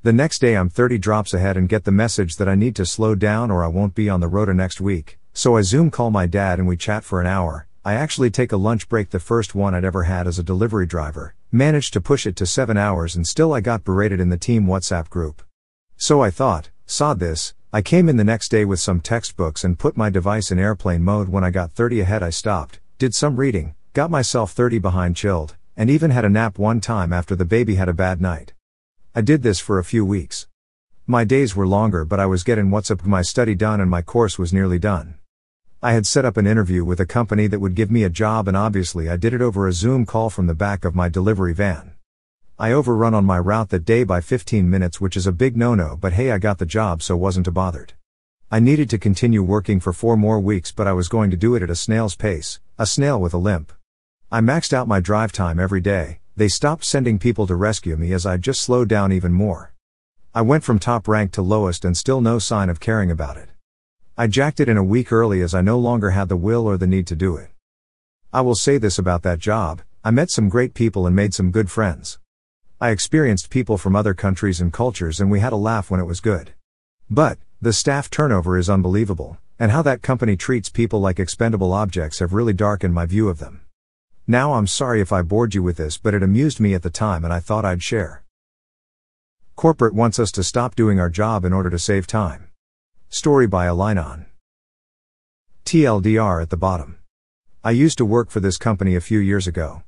The 0.02 0.12
next 0.12 0.40
day, 0.40 0.56
I'm 0.56 0.68
30 0.68 0.98
drops 0.98 1.32
ahead 1.32 1.56
and 1.56 1.68
get 1.68 1.84
the 1.84 1.92
message 1.92 2.38
that 2.38 2.48
I 2.48 2.56
need 2.56 2.74
to 2.74 2.84
slow 2.84 3.14
down 3.14 3.52
or 3.52 3.62
I 3.62 3.68
won't 3.68 3.94
be 3.94 4.10
on 4.10 4.18
the 4.18 4.26
rota 4.26 4.52
next 4.52 4.80
week. 4.80 5.16
So 5.32 5.56
I 5.56 5.62
Zoom 5.62 5.92
call 5.92 6.10
my 6.10 6.26
dad 6.26 6.58
and 6.58 6.66
we 6.66 6.76
chat 6.76 7.04
for 7.04 7.20
an 7.20 7.28
hour. 7.28 7.68
I 7.84 7.94
actually 7.94 8.30
take 8.30 8.50
a 8.50 8.56
lunch 8.56 8.88
break, 8.88 9.10
the 9.10 9.20
first 9.20 9.54
one 9.54 9.76
I'd 9.76 9.84
ever 9.84 10.02
had 10.02 10.26
as 10.26 10.40
a 10.40 10.42
delivery 10.42 10.86
driver, 10.86 11.35
Managed 11.52 11.92
to 11.92 12.00
push 12.00 12.26
it 12.26 12.34
to 12.36 12.46
7 12.46 12.76
hours 12.76 13.14
and 13.14 13.24
still 13.24 13.54
I 13.54 13.60
got 13.60 13.84
berated 13.84 14.18
in 14.18 14.30
the 14.30 14.36
team 14.36 14.66
WhatsApp 14.66 15.08
group. 15.08 15.42
So 15.96 16.20
I 16.20 16.28
thought, 16.28 16.70
saw 16.86 17.14
this, 17.14 17.54
I 17.72 17.82
came 17.82 18.08
in 18.08 18.16
the 18.16 18.24
next 18.24 18.48
day 18.48 18.64
with 18.64 18.80
some 18.80 19.00
textbooks 19.00 19.62
and 19.62 19.78
put 19.78 19.96
my 19.96 20.10
device 20.10 20.50
in 20.50 20.58
airplane 20.58 21.04
mode 21.04 21.28
when 21.28 21.44
I 21.44 21.50
got 21.50 21.72
30 21.72 22.00
ahead 22.00 22.20
I 22.20 22.30
stopped, 22.30 22.80
did 22.98 23.14
some 23.14 23.36
reading, 23.36 23.76
got 23.92 24.10
myself 24.10 24.50
30 24.50 24.80
behind 24.80 25.14
chilled, 25.14 25.54
and 25.76 25.88
even 25.88 26.10
had 26.10 26.24
a 26.24 26.28
nap 26.28 26.58
one 26.58 26.80
time 26.80 27.12
after 27.12 27.36
the 27.36 27.44
baby 27.44 27.76
had 27.76 27.88
a 27.88 27.94
bad 27.94 28.20
night. 28.20 28.52
I 29.14 29.20
did 29.20 29.42
this 29.42 29.60
for 29.60 29.78
a 29.78 29.84
few 29.84 30.04
weeks. 30.04 30.48
My 31.06 31.22
days 31.22 31.54
were 31.54 31.66
longer 31.66 32.04
but 32.04 32.18
I 32.18 32.26
was 32.26 32.42
getting 32.42 32.72
what's 32.72 32.90
up 32.90 33.06
my 33.06 33.22
study 33.22 33.54
done 33.54 33.80
and 33.80 33.88
my 33.88 34.02
course 34.02 34.36
was 34.36 34.52
nearly 34.52 34.80
done. 34.80 35.14
I 35.82 35.92
had 35.92 36.06
set 36.06 36.24
up 36.24 36.38
an 36.38 36.46
interview 36.46 36.86
with 36.86 37.00
a 37.00 37.06
company 37.06 37.46
that 37.48 37.60
would 37.60 37.74
give 37.74 37.90
me 37.90 38.02
a 38.02 38.08
job, 38.08 38.48
and 38.48 38.56
obviously 38.56 39.10
I 39.10 39.16
did 39.16 39.34
it 39.34 39.42
over 39.42 39.68
a 39.68 39.72
Zoom 39.72 40.06
call 40.06 40.30
from 40.30 40.46
the 40.46 40.54
back 40.54 40.86
of 40.86 40.94
my 40.94 41.10
delivery 41.10 41.52
van. 41.52 41.92
I 42.58 42.72
overrun 42.72 43.12
on 43.12 43.26
my 43.26 43.38
route 43.38 43.68
that 43.68 43.84
day 43.84 44.02
by 44.02 44.22
15 44.22 44.70
minutes, 44.70 45.02
which 45.02 45.18
is 45.18 45.26
a 45.26 45.32
big 45.32 45.54
no 45.54 45.74
no, 45.74 45.98
but 46.00 46.14
hey, 46.14 46.30
I 46.32 46.38
got 46.38 46.56
the 46.56 46.64
job, 46.64 47.02
so 47.02 47.14
wasn't 47.14 47.44
too 47.44 47.52
bothered. 47.52 47.92
I 48.50 48.58
needed 48.58 48.88
to 48.88 48.98
continue 48.98 49.42
working 49.42 49.78
for 49.78 49.92
four 49.92 50.16
more 50.16 50.40
weeks, 50.40 50.72
but 50.72 50.86
I 50.86 50.94
was 50.94 51.08
going 51.08 51.30
to 51.30 51.36
do 51.36 51.54
it 51.54 51.62
at 51.62 51.68
a 51.68 51.76
snail's 51.76 52.14
pace, 52.14 52.58
a 52.78 52.86
snail 52.86 53.20
with 53.20 53.34
a 53.34 53.38
limp. 53.38 53.70
I 54.32 54.40
maxed 54.40 54.72
out 54.72 54.88
my 54.88 55.00
drive 55.00 55.30
time 55.30 55.60
every 55.60 55.82
day, 55.82 56.20
they 56.36 56.48
stopped 56.48 56.84
sending 56.84 57.18
people 57.18 57.46
to 57.48 57.54
rescue 57.54 57.98
me 57.98 58.14
as 58.14 58.24
I 58.24 58.38
just 58.38 58.62
slowed 58.62 58.88
down 58.88 59.12
even 59.12 59.34
more. 59.34 59.74
I 60.34 60.40
went 60.40 60.64
from 60.64 60.78
top 60.78 61.06
rank 61.06 61.32
to 61.32 61.42
lowest 61.42 61.84
and 61.84 61.94
still 61.94 62.22
no 62.22 62.38
sign 62.38 62.70
of 62.70 62.80
caring 62.80 63.10
about 63.10 63.36
it. 63.36 63.50
I 64.18 64.28
jacked 64.28 64.60
it 64.60 64.68
in 64.70 64.78
a 64.78 64.82
week 64.82 65.12
early 65.12 65.42
as 65.42 65.54
I 65.54 65.60
no 65.60 65.78
longer 65.78 66.12
had 66.12 66.30
the 66.30 66.38
will 66.38 66.66
or 66.66 66.78
the 66.78 66.86
need 66.86 67.06
to 67.08 67.14
do 67.14 67.36
it. 67.36 67.50
I 68.32 68.40
will 68.40 68.54
say 68.54 68.78
this 68.78 68.98
about 68.98 69.22
that 69.24 69.38
job 69.38 69.82
I 70.02 70.10
met 70.10 70.30
some 70.30 70.48
great 70.48 70.72
people 70.72 71.06
and 71.06 71.14
made 71.14 71.34
some 71.34 71.50
good 71.50 71.70
friends. 71.70 72.18
I 72.80 72.90
experienced 72.90 73.50
people 73.50 73.76
from 73.76 73.94
other 73.94 74.14
countries 74.14 74.58
and 74.58 74.72
cultures 74.72 75.20
and 75.20 75.30
we 75.30 75.40
had 75.40 75.52
a 75.52 75.56
laugh 75.56 75.90
when 75.90 76.00
it 76.00 76.06
was 76.06 76.20
good. 76.20 76.54
But, 77.10 77.36
the 77.60 77.74
staff 77.74 78.08
turnover 78.08 78.56
is 78.56 78.70
unbelievable, 78.70 79.36
and 79.58 79.70
how 79.70 79.82
that 79.82 80.00
company 80.00 80.34
treats 80.34 80.70
people 80.70 80.98
like 80.98 81.20
expendable 81.20 81.74
objects 81.74 82.20
have 82.20 82.32
really 82.32 82.54
darkened 82.54 82.94
my 82.94 83.04
view 83.04 83.28
of 83.28 83.38
them. 83.38 83.60
Now 84.26 84.54
I'm 84.54 84.66
sorry 84.66 85.02
if 85.02 85.12
I 85.12 85.20
bored 85.20 85.54
you 85.54 85.62
with 85.62 85.76
this, 85.76 85.98
but 85.98 86.14
it 86.14 86.22
amused 86.22 86.58
me 86.58 86.72
at 86.72 86.82
the 86.82 86.88
time 86.88 87.22
and 87.22 87.34
I 87.34 87.40
thought 87.40 87.66
I'd 87.66 87.82
share. 87.82 88.24
Corporate 89.56 89.94
wants 89.94 90.18
us 90.18 90.32
to 90.32 90.42
stop 90.42 90.74
doing 90.74 90.98
our 90.98 91.10
job 91.10 91.44
in 91.44 91.52
order 91.52 91.68
to 91.68 91.78
save 91.78 92.06
time. 92.06 92.45
Story 93.08 93.46
by 93.46 93.66
Alinon. 93.66 94.26
TLDR 95.64 96.42
at 96.42 96.50
the 96.50 96.56
bottom. 96.56 96.98
I 97.62 97.70
used 97.70 97.98
to 97.98 98.04
work 98.04 98.30
for 98.30 98.40
this 98.40 98.58
company 98.58 98.96
a 98.96 99.00
few 99.00 99.20
years 99.20 99.46
ago. 99.46 99.84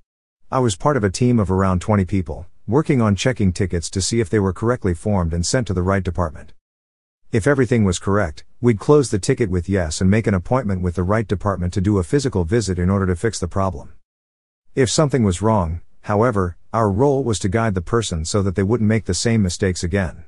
I 0.52 0.60
was 0.60 0.76
part 0.76 0.96
of 0.96 1.02
a 1.02 1.10
team 1.10 1.40
of 1.40 1.50
around 1.50 1.80
20 1.80 2.04
people, 2.04 2.46
working 2.68 3.02
on 3.02 3.16
checking 3.16 3.52
tickets 3.52 3.90
to 3.90 4.00
see 4.00 4.20
if 4.20 4.30
they 4.30 4.38
were 4.38 4.52
correctly 4.52 4.94
formed 4.94 5.34
and 5.34 5.44
sent 5.44 5.66
to 5.66 5.74
the 5.74 5.82
right 5.82 6.02
department. 6.02 6.54
If 7.32 7.46
everything 7.46 7.84
was 7.84 7.98
correct, 7.98 8.44
we'd 8.60 8.78
close 8.78 9.10
the 9.10 9.18
ticket 9.18 9.50
with 9.50 9.68
yes 9.68 10.00
and 10.00 10.08
make 10.08 10.28
an 10.28 10.34
appointment 10.34 10.82
with 10.82 10.94
the 10.94 11.02
right 11.02 11.26
department 11.26 11.72
to 11.74 11.80
do 11.80 11.98
a 11.98 12.04
physical 12.04 12.44
visit 12.44 12.78
in 12.78 12.88
order 12.88 13.06
to 13.06 13.16
fix 13.16 13.40
the 13.40 13.48
problem. 13.48 13.94
If 14.76 14.90
something 14.90 15.24
was 15.24 15.42
wrong, 15.42 15.80
however, 16.02 16.56
our 16.72 16.88
role 16.88 17.24
was 17.24 17.40
to 17.40 17.48
guide 17.48 17.74
the 17.74 17.82
person 17.82 18.24
so 18.24 18.42
that 18.42 18.54
they 18.54 18.62
wouldn't 18.62 18.88
make 18.88 19.06
the 19.06 19.12
same 19.12 19.42
mistakes 19.42 19.82
again. 19.82 20.24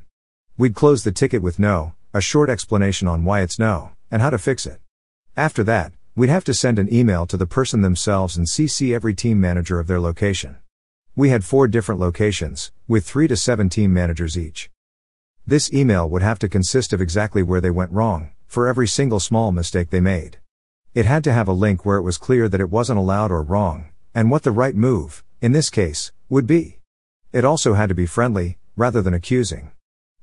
We'd 0.58 0.74
close 0.74 1.04
the 1.04 1.12
ticket 1.12 1.40
with 1.40 1.58
no, 1.58 1.94
a 2.12 2.20
short 2.20 2.50
explanation 2.50 3.06
on 3.06 3.24
why 3.24 3.40
it's 3.40 3.58
no, 3.58 3.92
and 4.10 4.20
how 4.20 4.30
to 4.30 4.38
fix 4.38 4.66
it. 4.66 4.80
After 5.36 5.62
that, 5.64 5.92
we'd 6.16 6.28
have 6.28 6.42
to 6.44 6.54
send 6.54 6.78
an 6.78 6.92
email 6.92 7.24
to 7.26 7.36
the 7.36 7.46
person 7.46 7.82
themselves 7.82 8.36
and 8.36 8.48
CC 8.48 8.92
every 8.92 9.14
team 9.14 9.40
manager 9.40 9.78
of 9.78 9.86
their 9.86 10.00
location. 10.00 10.56
We 11.14 11.28
had 11.28 11.44
four 11.44 11.68
different 11.68 12.00
locations, 12.00 12.72
with 12.88 13.06
three 13.06 13.28
to 13.28 13.36
seven 13.36 13.68
team 13.68 13.94
managers 13.94 14.36
each. 14.36 14.70
This 15.46 15.72
email 15.72 16.10
would 16.10 16.22
have 16.22 16.40
to 16.40 16.48
consist 16.48 16.92
of 16.92 17.00
exactly 17.00 17.44
where 17.44 17.60
they 17.60 17.70
went 17.70 17.92
wrong, 17.92 18.32
for 18.46 18.66
every 18.66 18.88
single 18.88 19.20
small 19.20 19.52
mistake 19.52 19.90
they 19.90 20.00
made. 20.00 20.38
It 20.94 21.06
had 21.06 21.22
to 21.24 21.32
have 21.32 21.46
a 21.46 21.52
link 21.52 21.86
where 21.86 21.98
it 21.98 22.02
was 22.02 22.18
clear 22.18 22.48
that 22.48 22.60
it 22.60 22.70
wasn't 22.70 22.98
allowed 22.98 23.30
or 23.30 23.42
wrong, 23.42 23.90
and 24.12 24.32
what 24.32 24.42
the 24.42 24.50
right 24.50 24.74
move, 24.74 25.22
in 25.40 25.52
this 25.52 25.70
case, 25.70 26.10
would 26.28 26.48
be. 26.48 26.80
It 27.32 27.44
also 27.44 27.74
had 27.74 27.88
to 27.88 27.94
be 27.94 28.06
friendly, 28.06 28.58
rather 28.76 29.00
than 29.00 29.14
accusing. 29.14 29.70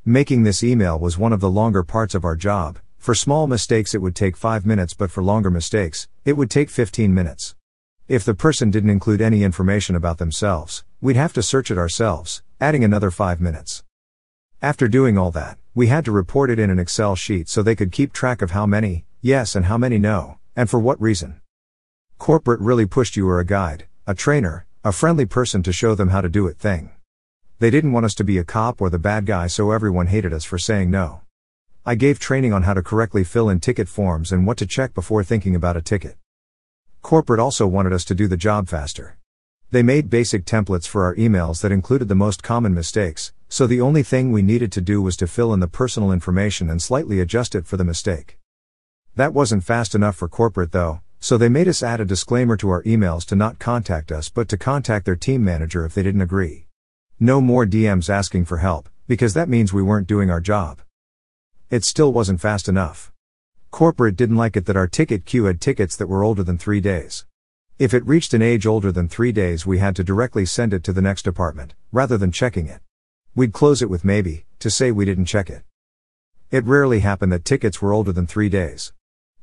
Making 0.10 0.44
this 0.44 0.64
email 0.64 0.98
was 0.98 1.18
one 1.18 1.34
of 1.34 1.42
the 1.42 1.50
longer 1.50 1.84
parts 1.84 2.16
of 2.16 2.24
our 2.24 2.38
job. 2.38 2.80
For 2.98 3.14
small 3.14 3.46
mistakes, 3.46 3.94
it 3.94 4.02
would 4.02 4.16
take 4.16 4.38
5 4.38 4.66
minutes, 4.66 4.94
but 4.94 5.12
for 5.12 5.22
longer 5.22 5.52
mistakes, 5.52 6.08
it 6.24 6.38
would 6.38 6.50
take 6.50 6.70
15 6.70 7.14
minutes. 7.14 7.56
If 8.08 8.24
the 8.24 8.34
person 8.34 8.72
didn't 8.72 8.90
include 8.90 9.20
any 9.20 9.44
information 9.44 9.98
about 9.98 10.18
themselves, 10.18 10.86
we'd 11.02 11.18
have 11.18 11.34
to 11.34 11.44
search 11.44 11.70
it 11.72 11.78
ourselves, 11.78 12.42
adding 12.62 12.86
another 12.86 13.12
5 13.12 13.42
minutes. 13.42 13.84
After 14.62 14.88
doing 14.88 15.18
all 15.18 15.32
that, 15.32 15.58
we 15.76 15.88
had 15.88 16.06
to 16.06 16.14
report 16.14 16.50
it 16.50 16.58
in 16.58 16.70
an 16.70 16.80
Excel 16.80 17.18
sheet 17.18 17.50
so 17.50 17.62
they 17.62 17.76
could 17.76 17.92
keep 17.92 18.14
track 18.14 18.42
of 18.42 18.52
how 18.52 18.66
many, 18.66 19.04
yes, 19.22 19.58
and 19.58 19.66
how 19.66 19.78
many 19.78 19.98
no, 19.98 20.38
and 20.56 20.70
for 20.70 20.80
what 20.80 21.02
reason. 21.02 21.42
Corporate 22.18 22.62
really 22.62 22.86
pushed 22.86 23.18
you 23.18 23.26
were 23.26 23.42
a 23.42 23.46
guide, 23.46 23.88
a 24.08 24.16
trainer, 24.16 24.68
a 24.86 24.94
friendly 24.94 25.26
person 25.26 25.62
to 25.64 25.74
show 25.74 25.96
them 25.96 26.12
how 26.12 26.22
to 26.22 26.30
do 26.30 26.48
it 26.48 26.58
thing. 26.58 26.92
They 27.60 27.72
didn't 27.72 27.92
want 27.92 28.06
us 28.06 28.14
to 28.16 28.24
be 28.24 28.38
a 28.38 28.44
cop 28.44 28.82
or 28.82 28.92
the 28.92 29.00
bad 29.00 29.26
guy, 29.26 29.48
so 29.48 29.72
everyone 29.72 30.08
hated 30.08 30.32
us 30.32 30.44
for 30.44 30.60
saying 30.60 30.92
no. 30.92 31.22
I 31.84 31.96
gave 31.96 32.20
training 32.20 32.54
on 32.54 32.64
how 32.64 32.76
to 32.76 32.84
correctly 32.84 33.24
fill 33.24 33.50
in 33.50 33.60
ticket 33.60 33.88
forms 33.88 34.32
and 34.32 34.46
what 34.46 34.58
to 34.58 34.68
check 34.68 34.94
before 34.94 35.24
thinking 35.24 35.56
about 35.56 35.76
a 35.76 35.82
ticket. 35.82 36.18
Corporate 37.02 37.40
also 37.40 37.66
wanted 37.66 37.94
us 37.94 38.06
to 38.06 38.14
do 38.14 38.28
the 38.28 38.38
job 38.38 38.68
faster. 38.68 39.18
They 39.72 39.82
made 39.82 40.08
basic 40.08 40.46
templates 40.46 40.88
for 40.88 41.04
our 41.04 41.16
emails 41.16 41.62
that 41.62 41.72
included 41.72 42.10
the 42.10 42.14
most 42.14 42.44
common 42.44 42.76
mistakes, 42.76 43.34
so 43.50 43.66
the 43.66 43.82
only 43.82 44.04
thing 44.04 44.32
we 44.32 44.44
needed 44.44 44.72
to 44.74 44.82
do 44.82 45.02
was 45.02 45.18
to 45.18 45.26
fill 45.26 45.52
in 45.52 45.60
the 45.60 45.68
personal 45.68 46.12
information 46.12 46.70
and 46.70 46.80
slightly 46.80 47.20
adjust 47.20 47.56
it 47.56 47.66
for 47.66 47.76
the 47.76 47.84
mistake. 47.84 48.38
That 49.16 49.34
wasn't 49.34 49.64
fast 49.64 49.96
enough 49.96 50.16
for 50.16 50.30
corporate 50.30 50.74
though, 50.74 51.02
so 51.20 51.40
they 51.40 51.50
made 51.50 51.68
us 51.68 51.82
add 51.82 52.02
a 52.02 52.06
disclaimer 52.06 52.56
to 52.58 52.70
our 52.70 52.84
emails 52.84 53.26
to 53.26 53.36
not 53.36 53.58
contact 53.58 54.12
us 54.12 54.30
but 54.30 54.48
to 54.50 54.58
contact 54.58 55.06
their 55.06 55.16
team 55.16 55.44
manager 55.44 55.86
if 55.86 55.96
they 55.96 56.04
didn't 56.04 56.22
agree. 56.22 56.67
No 57.20 57.42
more 57.42 57.66
DMs 57.66 58.12
asking 58.12 58.46
for 58.46 58.58
help, 58.58 58.90
because 59.08 59.34
that 59.34 59.50
means 59.50 59.74
we 59.74 59.82
weren't 59.82 60.06
doing 60.06 60.30
our 60.30 60.40
job. 60.40 60.82
It 61.72 61.84
still 61.84 62.14
wasn't 62.14 62.40
fast 62.40 62.70
enough. 62.70 63.12
Corporate 63.72 64.16
didn't 64.16 64.36
like 64.36 64.56
it 64.56 64.68
that 64.68 64.78
our 64.78 64.86
ticket 64.86 65.26
queue 65.26 65.46
had 65.46 65.60
tickets 65.60 65.96
that 65.96 66.06
were 66.06 66.24
older 66.24 66.44
than 66.44 66.60
three 66.60 66.80
days. 66.80 67.26
If 67.80 67.96
it 67.96 68.06
reached 68.06 68.36
an 68.36 68.44
age 68.44 68.68
older 68.68 68.92
than 68.92 69.08
three 69.08 69.32
days, 69.32 69.66
we 69.66 69.80
had 69.80 69.96
to 69.96 70.04
directly 70.04 70.46
send 70.46 70.76
it 70.76 70.84
to 70.84 70.94
the 70.94 71.02
next 71.02 71.24
department, 71.24 71.74
rather 71.92 72.20
than 72.20 72.32
checking 72.32 72.68
it. 72.68 72.82
We'd 73.34 73.52
close 73.52 73.82
it 73.82 73.90
with 73.90 74.06
maybe, 74.06 74.46
to 74.60 74.70
say 74.70 74.92
we 74.92 75.06
didn't 75.06 75.26
check 75.26 75.50
it. 75.50 75.64
It 76.52 76.66
rarely 76.66 77.00
happened 77.00 77.32
that 77.32 77.46
tickets 77.46 77.82
were 77.82 77.94
older 77.94 78.12
than 78.12 78.28
three 78.28 78.50
days. 78.50 78.94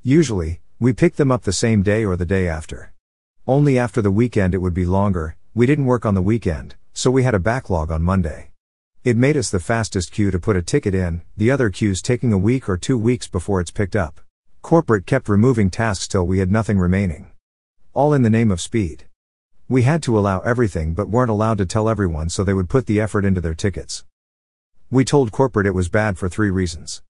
Usually, 0.00 0.60
we 0.78 0.92
picked 0.92 1.16
them 1.16 1.32
up 1.32 1.42
the 1.42 1.52
same 1.52 1.82
day 1.82 2.04
or 2.04 2.14
the 2.14 2.24
day 2.24 2.46
after. 2.46 2.92
Only 3.48 3.80
after 3.80 4.00
the 4.00 4.12
weekend 4.12 4.54
it 4.54 4.58
would 4.58 4.74
be 4.74 4.86
longer, 4.86 5.34
we 5.56 5.66
didn't 5.66 5.86
work 5.86 6.06
on 6.06 6.14
the 6.14 6.22
weekend, 6.22 6.76
so 6.96 7.10
we 7.10 7.24
had 7.24 7.34
a 7.34 7.40
backlog 7.40 7.90
on 7.90 8.02
Monday. 8.02 8.52
It 9.02 9.16
made 9.16 9.36
us 9.36 9.50
the 9.50 9.58
fastest 9.58 10.12
queue 10.12 10.30
to 10.30 10.38
put 10.38 10.56
a 10.56 10.62
ticket 10.62 10.94
in, 10.94 11.22
the 11.36 11.50
other 11.50 11.68
queues 11.68 12.00
taking 12.00 12.32
a 12.32 12.38
week 12.38 12.68
or 12.68 12.78
two 12.78 12.96
weeks 12.96 13.26
before 13.26 13.60
it's 13.60 13.72
picked 13.72 13.96
up. 13.96 14.20
Corporate 14.62 15.04
kept 15.04 15.28
removing 15.28 15.70
tasks 15.70 16.06
till 16.06 16.24
we 16.24 16.38
had 16.38 16.52
nothing 16.52 16.78
remaining. 16.78 17.32
All 17.92 18.14
in 18.14 18.22
the 18.22 18.30
name 18.30 18.52
of 18.52 18.60
speed. 18.60 19.06
We 19.68 19.82
had 19.82 20.04
to 20.04 20.16
allow 20.16 20.40
everything 20.40 20.94
but 20.94 21.08
weren't 21.08 21.30
allowed 21.30 21.58
to 21.58 21.66
tell 21.66 21.88
everyone 21.88 22.28
so 22.28 22.44
they 22.44 22.54
would 22.54 22.70
put 22.70 22.86
the 22.86 23.00
effort 23.00 23.24
into 23.24 23.40
their 23.40 23.54
tickets. 23.54 24.04
We 24.88 25.04
told 25.04 25.32
corporate 25.32 25.66
it 25.66 25.74
was 25.74 25.88
bad 25.88 26.16
for 26.16 26.28
three 26.28 26.50
reasons. 26.50 27.02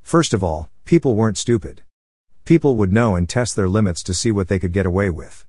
First 0.00 0.32
of 0.32 0.44
all, 0.44 0.70
people 0.84 1.16
weren't 1.16 1.36
stupid. 1.36 1.82
People 2.44 2.76
would 2.76 2.92
know 2.92 3.16
and 3.16 3.28
test 3.28 3.56
their 3.56 3.68
limits 3.68 4.02
to 4.04 4.14
see 4.14 4.30
what 4.30 4.46
they 4.46 4.60
could 4.60 4.72
get 4.72 4.86
away 4.86 5.10
with. 5.10 5.44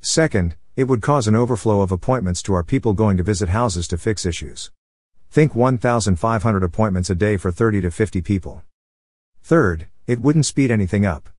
Second, 0.00 0.56
it 0.76 0.84
would 0.84 1.00
cause 1.00 1.26
an 1.26 1.34
overflow 1.34 1.80
of 1.80 1.90
appointments 1.90 2.42
to 2.42 2.52
our 2.52 2.62
people 2.62 2.92
going 2.92 3.16
to 3.16 3.22
visit 3.22 3.48
houses 3.48 3.88
to 3.88 3.96
fix 3.96 4.26
issues. 4.26 4.70
Think 5.30 5.54
1,500 5.54 6.62
appointments 6.62 7.08
a 7.08 7.14
day 7.14 7.38
for 7.38 7.50
30 7.50 7.80
to 7.80 7.90
50 7.90 8.20
people. 8.20 8.62
Third, 9.42 9.86
it 10.06 10.20
wouldn't 10.20 10.44
speed 10.44 10.70
anything 10.70 11.06
up. 11.06 11.30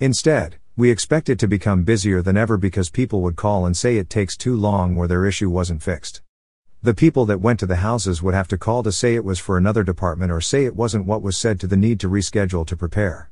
Instead, 0.00 0.56
we 0.76 0.90
expect 0.90 1.28
it 1.28 1.38
to 1.38 1.46
become 1.46 1.84
busier 1.84 2.20
than 2.20 2.36
ever 2.36 2.56
because 2.56 2.90
people 2.90 3.20
would 3.20 3.36
call 3.36 3.64
and 3.64 3.76
say 3.76 3.96
it 3.96 4.10
takes 4.10 4.36
too 4.36 4.56
long 4.56 4.96
or 4.96 5.06
their 5.06 5.24
issue 5.24 5.50
wasn't 5.50 5.84
fixed. 5.84 6.22
The 6.82 6.92
people 6.92 7.26
that 7.26 7.40
went 7.40 7.60
to 7.60 7.66
the 7.66 7.76
houses 7.76 8.22
would 8.22 8.34
have 8.34 8.48
to 8.48 8.58
call 8.58 8.82
to 8.82 8.90
say 8.90 9.14
it 9.14 9.24
was 9.24 9.38
for 9.38 9.56
another 9.56 9.84
department 9.84 10.32
or 10.32 10.40
say 10.40 10.64
it 10.64 10.74
wasn't 10.74 11.06
what 11.06 11.22
was 11.22 11.36
said 11.38 11.60
to 11.60 11.68
the 11.68 11.76
need 11.76 12.00
to 12.00 12.08
reschedule 12.08 12.66
to 12.66 12.76
prepare. 12.76 13.29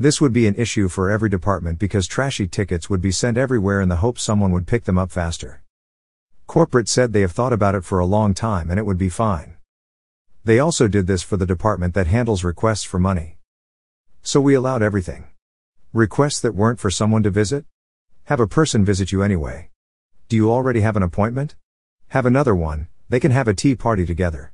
This 0.00 0.20
would 0.20 0.32
be 0.32 0.46
an 0.46 0.54
issue 0.54 0.88
for 0.88 1.10
every 1.10 1.28
department 1.28 1.80
because 1.80 2.06
trashy 2.06 2.46
tickets 2.46 2.88
would 2.88 3.00
be 3.00 3.10
sent 3.10 3.36
everywhere 3.36 3.80
in 3.80 3.88
the 3.88 3.96
hope 3.96 4.16
someone 4.16 4.52
would 4.52 4.68
pick 4.68 4.84
them 4.84 4.96
up 4.96 5.10
faster. 5.10 5.64
Corporate 6.46 6.88
said 6.88 7.12
they 7.12 7.22
have 7.22 7.32
thought 7.32 7.52
about 7.52 7.74
it 7.74 7.84
for 7.84 7.98
a 7.98 8.06
long 8.06 8.32
time 8.32 8.70
and 8.70 8.78
it 8.78 8.86
would 8.86 8.96
be 8.96 9.08
fine. 9.08 9.56
They 10.44 10.60
also 10.60 10.86
did 10.86 11.08
this 11.08 11.24
for 11.24 11.36
the 11.36 11.44
department 11.44 11.94
that 11.94 12.06
handles 12.06 12.44
requests 12.44 12.84
for 12.84 13.00
money. 13.00 13.38
So 14.22 14.40
we 14.40 14.54
allowed 14.54 14.82
everything. 14.82 15.26
Requests 15.92 16.38
that 16.42 16.54
weren't 16.54 16.78
for 16.78 16.92
someone 16.92 17.24
to 17.24 17.30
visit? 17.30 17.64
Have 18.26 18.38
a 18.38 18.46
person 18.46 18.84
visit 18.84 19.10
you 19.10 19.24
anyway. 19.24 19.70
Do 20.28 20.36
you 20.36 20.48
already 20.48 20.82
have 20.82 20.96
an 20.96 21.02
appointment? 21.02 21.56
Have 22.10 22.24
another 22.24 22.54
one, 22.54 22.86
they 23.08 23.18
can 23.18 23.32
have 23.32 23.48
a 23.48 23.54
tea 23.54 23.74
party 23.74 24.06
together. 24.06 24.52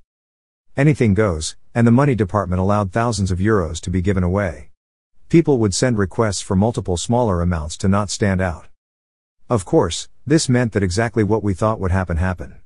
Anything 0.74 1.12
goes, 1.12 1.54
and 1.74 1.86
the 1.86 1.90
money 1.90 2.14
department 2.14 2.60
allowed 2.60 2.92
thousands 2.92 3.30
of 3.30 3.40
euros 3.40 3.78
to 3.82 3.90
be 3.90 4.00
given 4.00 4.24
away. 4.24 4.70
People 5.28 5.58
would 5.58 5.74
send 5.74 5.98
requests 5.98 6.40
for 6.40 6.54
multiple 6.54 6.96
smaller 6.96 7.40
amounts 7.40 7.76
to 7.78 7.88
not 7.88 8.10
stand 8.10 8.40
out. 8.40 8.68
Of 9.48 9.64
course, 9.64 10.08
this 10.26 10.48
meant 10.48 10.72
that 10.72 10.82
exactly 10.82 11.24
what 11.24 11.42
we 11.42 11.54
thought 11.54 11.80
would 11.80 11.90
happen 11.90 12.16
happened. 12.16 12.56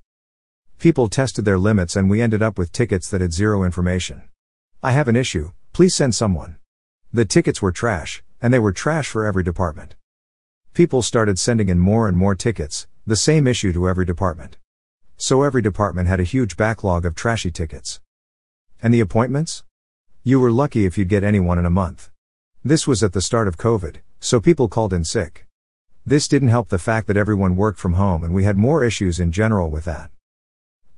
People 0.79 1.09
tested 1.09 1.45
their 1.45 1.59
limits 1.59 1.97
and 1.97 2.09
we 2.09 2.23
ended 2.23 2.43
up 2.43 2.57
with 2.57 2.71
tickets 2.71 3.09
that 3.11 3.21
had 3.21 3.33
zero 3.33 3.65
information. 3.65 4.23
I 4.83 4.93
have 4.93 5.09
an 5.09 5.17
issue, 5.17 5.53
please 5.73 5.95
send 5.95 6.15
someone. 6.15 6.57
The 7.13 7.25
tickets 7.25 7.61
were 7.61 7.73
trash, 7.73 8.23
and 8.41 8.55
they 8.55 8.59
were 8.59 8.73
trash 8.73 9.09
for 9.09 9.27
every 9.27 9.43
department. 9.43 9.97
People 10.75 11.03
started 11.03 11.39
sending 11.39 11.69
in 11.69 11.79
more 11.79 12.07
and 12.07 12.17
more 12.17 12.35
tickets, 12.35 12.87
the 13.07 13.17
same 13.17 13.47
issue 13.47 13.73
to 13.73 13.89
every 13.89 14.05
department. 14.05 14.59
So 15.17 15.43
every 15.43 15.63
department 15.63 16.07
had 16.07 16.21
a 16.21 16.25
huge 16.25 16.57
backlog 16.57 17.05
of 17.05 17.17
trashy 17.17 17.51
tickets. 17.51 18.01
And 18.81 18.95
the 18.95 19.01
appointments? 19.01 19.65
You 20.23 20.39
were 20.39 20.53
lucky 20.53 20.85
if 20.85 20.97
you'd 20.97 21.09
get 21.09 21.25
anyone 21.25 21.59
in 21.59 21.67
a 21.67 21.71
month. 21.71 22.08
This 22.65 22.89
was 22.89 23.05
at 23.05 23.13
the 23.13 23.23
start 23.23 23.47
of 23.47 23.57
COVID, 23.57 23.99
so 24.19 24.41
people 24.41 24.67
called 24.67 24.93
in 24.93 25.05
sick. 25.05 25.47
This 26.05 26.27
didn't 26.27 26.49
help 26.49 26.69
the 26.69 26.79
fact 26.79 27.07
that 27.07 27.17
everyone 27.17 27.55
worked 27.55 27.79
from 27.79 27.93
home 27.93 28.25
and 28.25 28.35
we 28.35 28.43
had 28.43 28.57
more 28.57 28.83
issues 28.83 29.21
in 29.21 29.31
general 29.31 29.71
with 29.71 29.85
that. 29.85 30.11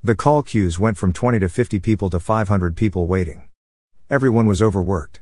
The 0.03 0.15
call 0.15 0.41
queues 0.41 0.79
went 0.79 0.97
from 0.97 1.13
20 1.13 1.37
to 1.37 1.47
50 1.47 1.79
people 1.79 2.09
to 2.09 2.19
500 2.19 2.75
people 2.75 3.05
waiting. 3.05 3.47
Everyone 4.09 4.47
was 4.47 4.59
overworked. 4.59 5.21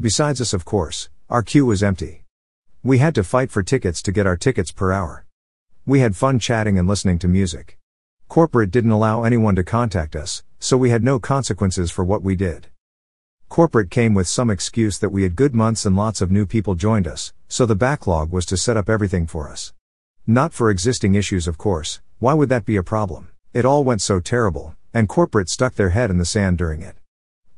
Besides 0.00 0.40
us, 0.40 0.54
of 0.54 0.64
course, 0.64 1.10
our 1.28 1.42
queue 1.42 1.66
was 1.66 1.82
empty. 1.82 2.24
We 2.82 2.96
had 2.96 3.14
to 3.16 3.22
fight 3.22 3.50
for 3.50 3.62
tickets 3.62 4.00
to 4.02 4.12
get 4.12 4.26
our 4.26 4.38
tickets 4.38 4.72
per 4.72 4.92
hour. 4.92 5.26
We 5.84 6.00
had 6.00 6.16
fun 6.16 6.38
chatting 6.38 6.78
and 6.78 6.88
listening 6.88 7.18
to 7.18 7.28
music. 7.28 7.76
Corporate 8.28 8.70
didn't 8.70 8.92
allow 8.92 9.24
anyone 9.24 9.56
to 9.56 9.62
contact 9.62 10.16
us, 10.16 10.42
so 10.58 10.78
we 10.78 10.88
had 10.88 11.04
no 11.04 11.18
consequences 11.18 11.90
for 11.90 12.02
what 12.02 12.22
we 12.22 12.34
did. 12.34 12.68
Corporate 13.50 13.90
came 13.90 14.14
with 14.14 14.28
some 14.28 14.48
excuse 14.48 14.96
that 14.98 15.08
we 15.08 15.24
had 15.24 15.34
good 15.34 15.56
months 15.56 15.84
and 15.84 15.96
lots 15.96 16.20
of 16.20 16.30
new 16.30 16.46
people 16.46 16.76
joined 16.76 17.08
us, 17.08 17.32
so 17.48 17.66
the 17.66 17.74
backlog 17.74 18.30
was 18.30 18.46
to 18.46 18.56
set 18.56 18.76
up 18.76 18.88
everything 18.88 19.26
for 19.26 19.50
us. 19.50 19.72
Not 20.24 20.52
for 20.52 20.70
existing 20.70 21.16
issues, 21.16 21.48
of 21.48 21.58
course, 21.58 22.00
why 22.20 22.32
would 22.32 22.48
that 22.50 22.64
be 22.64 22.76
a 22.76 22.84
problem? 22.84 23.32
It 23.52 23.64
all 23.64 23.82
went 23.82 24.02
so 24.02 24.20
terrible, 24.20 24.76
and 24.94 25.08
corporate 25.08 25.48
stuck 25.48 25.74
their 25.74 25.88
head 25.88 26.10
in 26.10 26.18
the 26.18 26.24
sand 26.24 26.58
during 26.58 26.80
it. 26.80 26.94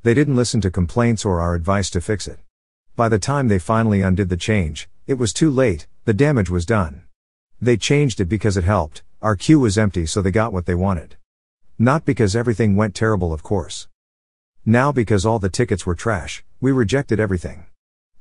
They 0.02 0.14
didn't 0.14 0.34
listen 0.34 0.62
to 0.62 0.70
complaints 0.70 1.26
or 1.26 1.42
our 1.42 1.54
advice 1.54 1.90
to 1.90 2.00
fix 2.00 2.26
it. 2.26 2.38
By 2.96 3.10
the 3.10 3.18
time 3.18 3.48
they 3.48 3.58
finally 3.58 4.00
undid 4.00 4.30
the 4.30 4.38
change, 4.38 4.88
it 5.06 5.18
was 5.18 5.34
too 5.34 5.50
late, 5.50 5.86
the 6.06 6.14
damage 6.14 6.48
was 6.48 6.64
done. 6.64 7.02
They 7.60 7.76
changed 7.76 8.18
it 8.18 8.30
because 8.30 8.56
it 8.56 8.64
helped, 8.64 9.02
our 9.20 9.36
queue 9.36 9.60
was 9.60 9.76
empty 9.76 10.06
so 10.06 10.22
they 10.22 10.30
got 10.30 10.54
what 10.54 10.64
they 10.64 10.74
wanted. 10.74 11.16
Not 11.78 12.06
because 12.06 12.34
everything 12.34 12.76
went 12.76 12.94
terrible, 12.94 13.30
of 13.30 13.42
course. 13.42 13.88
Now, 14.64 14.92
because 14.92 15.26
all 15.26 15.40
the 15.40 15.48
tickets 15.48 15.84
were 15.86 15.96
trash, 15.96 16.44
we 16.60 16.70
rejected 16.70 17.18
everything. 17.18 17.66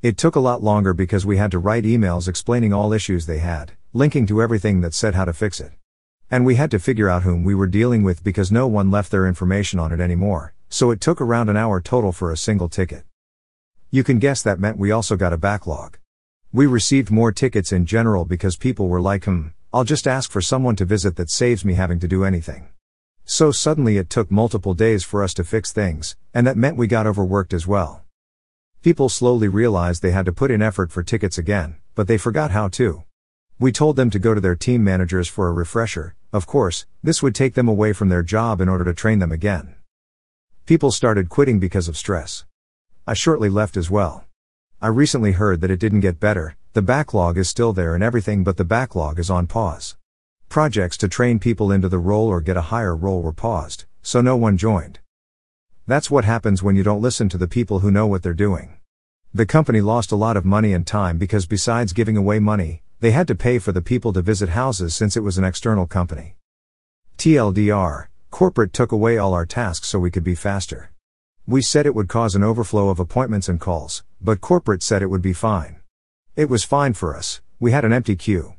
It 0.02 0.18
took 0.18 0.36
a 0.36 0.40
lot 0.40 0.64
longer 0.64 0.92
because 0.92 1.24
we 1.24 1.38
had 1.38 1.52
to 1.52 1.60
write 1.60 1.84
emails 1.84 2.28
explaining 2.28 2.74
all 2.74 2.94
issues 2.94 3.28
they 3.28 3.38
had, 3.38 3.74
linking 3.94 4.26
to 4.26 4.42
everything 4.42 4.82
that 4.82 4.96
said 4.96 5.14
how 5.14 5.26
to 5.26 5.34
fix 5.34 5.60
it. 5.60 5.74
And 6.32 6.44
we 6.44 6.56
had 6.56 6.72
to 6.72 6.80
figure 6.80 7.10
out 7.10 7.22
whom 7.22 7.44
we 7.44 7.54
were 7.54 7.68
dealing 7.68 8.02
with 8.02 8.24
because 8.24 8.52
no 8.52 8.66
one 8.66 8.90
left 8.90 9.12
their 9.12 9.28
information 9.28 9.78
on 9.78 9.92
it 9.92 10.00
anymore, 10.00 10.56
so 10.68 10.90
it 10.90 11.00
took 11.00 11.22
around 11.22 11.50
an 11.50 11.58
hour 11.58 11.80
total 11.80 12.12
for 12.12 12.32
a 12.32 12.38
single 12.38 12.70
ticket. 12.70 13.04
You 13.92 14.04
can 14.04 14.18
guess 14.18 14.42
that 14.42 14.60
meant 14.60 14.80
we 14.80 14.90
also 14.90 15.16
got 15.16 15.34
a 15.34 15.38
backlog. 15.38 16.00
We 16.52 16.66
received 16.66 17.12
more 17.12 17.32
tickets 17.32 17.72
in 17.72 17.86
general 17.86 18.26
because 18.26 18.56
people 18.56 18.88
were 18.88 19.00
like, 19.00 19.26
hmm, 19.26 19.50
I'll 19.72 19.84
just 19.84 20.08
ask 20.08 20.32
for 20.32 20.42
someone 20.42 20.76
to 20.78 20.86
visit 20.86 21.18
that 21.18 21.30
saves 21.30 21.64
me 21.64 21.76
having 21.76 22.00
to 22.00 22.08
do 22.08 22.24
anything. 22.24 22.70
So 23.34 23.50
suddenly 23.50 23.96
it 23.96 24.10
took 24.10 24.30
multiple 24.30 24.74
days 24.74 25.06
for 25.06 25.24
us 25.24 25.34
to 25.36 25.46
fix 25.46 25.72
things, 25.72 26.18
and 26.34 26.46
that 26.46 26.58
meant 26.58 26.76
we 26.76 26.86
got 26.86 27.08
overworked 27.08 27.54
as 27.54 27.66
well. 27.66 28.04
People 28.82 29.08
slowly 29.08 29.48
realized 29.48 30.02
they 30.02 30.12
had 30.12 30.26
to 30.26 30.34
put 30.34 30.52
in 30.52 30.62
effort 30.62 30.92
for 30.92 31.02
tickets 31.02 31.38
again, 31.38 31.78
but 31.96 32.10
they 32.10 32.18
forgot 32.18 32.52
how 32.52 32.68
to. 32.68 33.06
We 33.58 33.72
told 33.72 33.96
them 33.96 34.10
to 34.10 34.20
go 34.20 34.34
to 34.34 34.42
their 34.42 34.58
team 34.58 34.84
managers 34.84 35.30
for 35.30 35.48
a 35.48 35.54
refresher, 35.54 36.14
of 36.34 36.46
course, 36.46 36.86
this 37.02 37.24
would 37.24 37.34
take 37.34 37.54
them 37.54 37.70
away 37.70 37.94
from 37.94 38.10
their 38.10 38.22
job 38.22 38.60
in 38.60 38.68
order 38.68 38.84
to 38.84 38.94
train 38.94 39.20
them 39.20 39.32
again. 39.32 39.76
People 40.66 40.92
started 40.92 41.30
quitting 41.30 41.58
because 41.58 41.88
of 41.88 41.96
stress. 41.96 42.44
I 43.08 43.14
shortly 43.14 43.48
left 43.48 43.78
as 43.78 43.90
well. 43.90 44.26
I 44.82 44.88
recently 44.88 45.32
heard 45.32 45.62
that 45.62 45.72
it 45.72 45.80
didn't 45.80 46.02
get 46.02 46.20
better, 46.20 46.58
the 46.74 46.82
backlog 46.82 47.38
is 47.38 47.48
still 47.48 47.72
there 47.72 47.96
and 47.96 48.04
everything 48.04 48.44
but 48.44 48.58
the 48.58 48.66
backlog 48.66 49.20
is 49.20 49.30
on 49.30 49.48
pause. 49.48 49.96
Projects 50.52 50.98
to 50.98 51.08
train 51.08 51.40
people 51.40 51.72
into 51.72 51.88
the 51.88 51.98
role 51.98 52.28
or 52.28 52.42
get 52.42 52.58
a 52.58 52.68
higher 52.74 52.94
role 52.94 53.22
were 53.22 53.32
paused, 53.32 53.86
so 54.02 54.20
no 54.20 54.36
one 54.36 54.58
joined. 54.58 55.00
That's 55.88 56.12
what 56.12 56.26
happens 56.26 56.62
when 56.62 56.76
you 56.76 56.84
don't 56.84 57.02
listen 57.02 57.30
to 57.30 57.38
the 57.38 57.48
people 57.48 57.80
who 57.80 57.90
know 57.90 58.06
what 58.06 58.22
they're 58.22 58.34
doing. 58.34 58.76
The 59.34 59.46
company 59.46 59.80
lost 59.80 60.12
a 60.12 60.18
lot 60.18 60.36
of 60.36 60.44
money 60.44 60.74
and 60.74 60.86
time 60.86 61.18
because 61.18 61.46
besides 61.46 61.94
giving 61.94 62.18
away 62.18 62.40
money, 62.40 62.82
they 63.00 63.12
had 63.12 63.30
to 63.30 63.34
pay 63.34 63.60
for 63.60 63.72
the 63.72 63.82
people 63.82 64.12
to 64.12 64.22
visit 64.22 64.50
houses 64.50 64.94
since 64.94 65.16
it 65.16 65.22
was 65.22 65.38
an 65.38 65.46
external 65.46 65.88
company. 65.88 66.36
TLDR, 67.18 68.08
corporate 68.30 68.74
took 68.74 68.92
away 68.92 69.18
all 69.18 69.34
our 69.34 69.46
tasks 69.46 69.88
so 69.88 70.00
we 70.00 70.12
could 70.12 70.26
be 70.26 70.36
faster. 70.36 70.92
We 71.48 71.62
said 71.62 71.86
it 71.86 71.96
would 71.96 72.10
cause 72.10 72.36
an 72.36 72.44
overflow 72.44 72.90
of 72.90 73.00
appointments 73.00 73.48
and 73.48 73.58
calls, 73.58 74.04
but 74.20 74.42
corporate 74.42 74.84
said 74.84 75.02
it 75.02 75.10
would 75.10 75.22
be 75.22 75.32
fine. 75.32 75.78
It 76.36 76.50
was 76.50 76.66
fine 76.66 76.92
for 76.92 77.16
us, 77.16 77.40
we 77.58 77.72
had 77.72 77.86
an 77.86 77.94
empty 77.94 78.18
queue. 78.18 78.56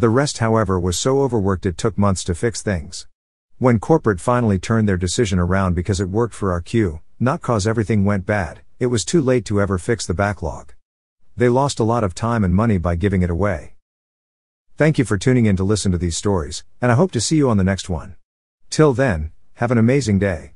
The 0.00 0.08
rest, 0.08 0.38
however, 0.38 0.80
was 0.80 0.98
so 0.98 1.20
overworked 1.20 1.66
it 1.66 1.76
took 1.76 1.98
months 1.98 2.24
to 2.24 2.34
fix 2.34 2.62
things. 2.62 3.06
When 3.58 3.78
corporate 3.78 4.18
finally 4.18 4.58
turned 4.58 4.88
their 4.88 4.96
decision 4.96 5.38
around 5.38 5.74
because 5.74 6.00
it 6.00 6.08
worked 6.08 6.32
for 6.32 6.52
our 6.52 6.62
queue, 6.62 7.00
not 7.18 7.42
cause 7.42 7.66
everything 7.66 8.06
went 8.06 8.24
bad, 8.24 8.62
it 8.78 8.86
was 8.86 9.04
too 9.04 9.20
late 9.20 9.44
to 9.44 9.60
ever 9.60 9.76
fix 9.76 10.06
the 10.06 10.14
backlog. 10.14 10.72
They 11.36 11.50
lost 11.50 11.80
a 11.80 11.84
lot 11.84 12.02
of 12.02 12.14
time 12.14 12.44
and 12.44 12.54
money 12.54 12.78
by 12.78 12.96
giving 12.96 13.20
it 13.20 13.28
away. 13.28 13.74
Thank 14.78 14.96
you 14.96 15.04
for 15.04 15.18
tuning 15.18 15.44
in 15.44 15.56
to 15.56 15.64
listen 15.64 15.92
to 15.92 15.98
these 15.98 16.16
stories, 16.16 16.64
and 16.80 16.90
I 16.90 16.94
hope 16.94 17.12
to 17.12 17.20
see 17.20 17.36
you 17.36 17.50
on 17.50 17.58
the 17.58 17.62
next 17.62 17.90
one. 17.90 18.16
Till 18.70 18.94
then, 18.94 19.32
have 19.56 19.70
an 19.70 19.76
amazing 19.76 20.18
day. 20.18 20.54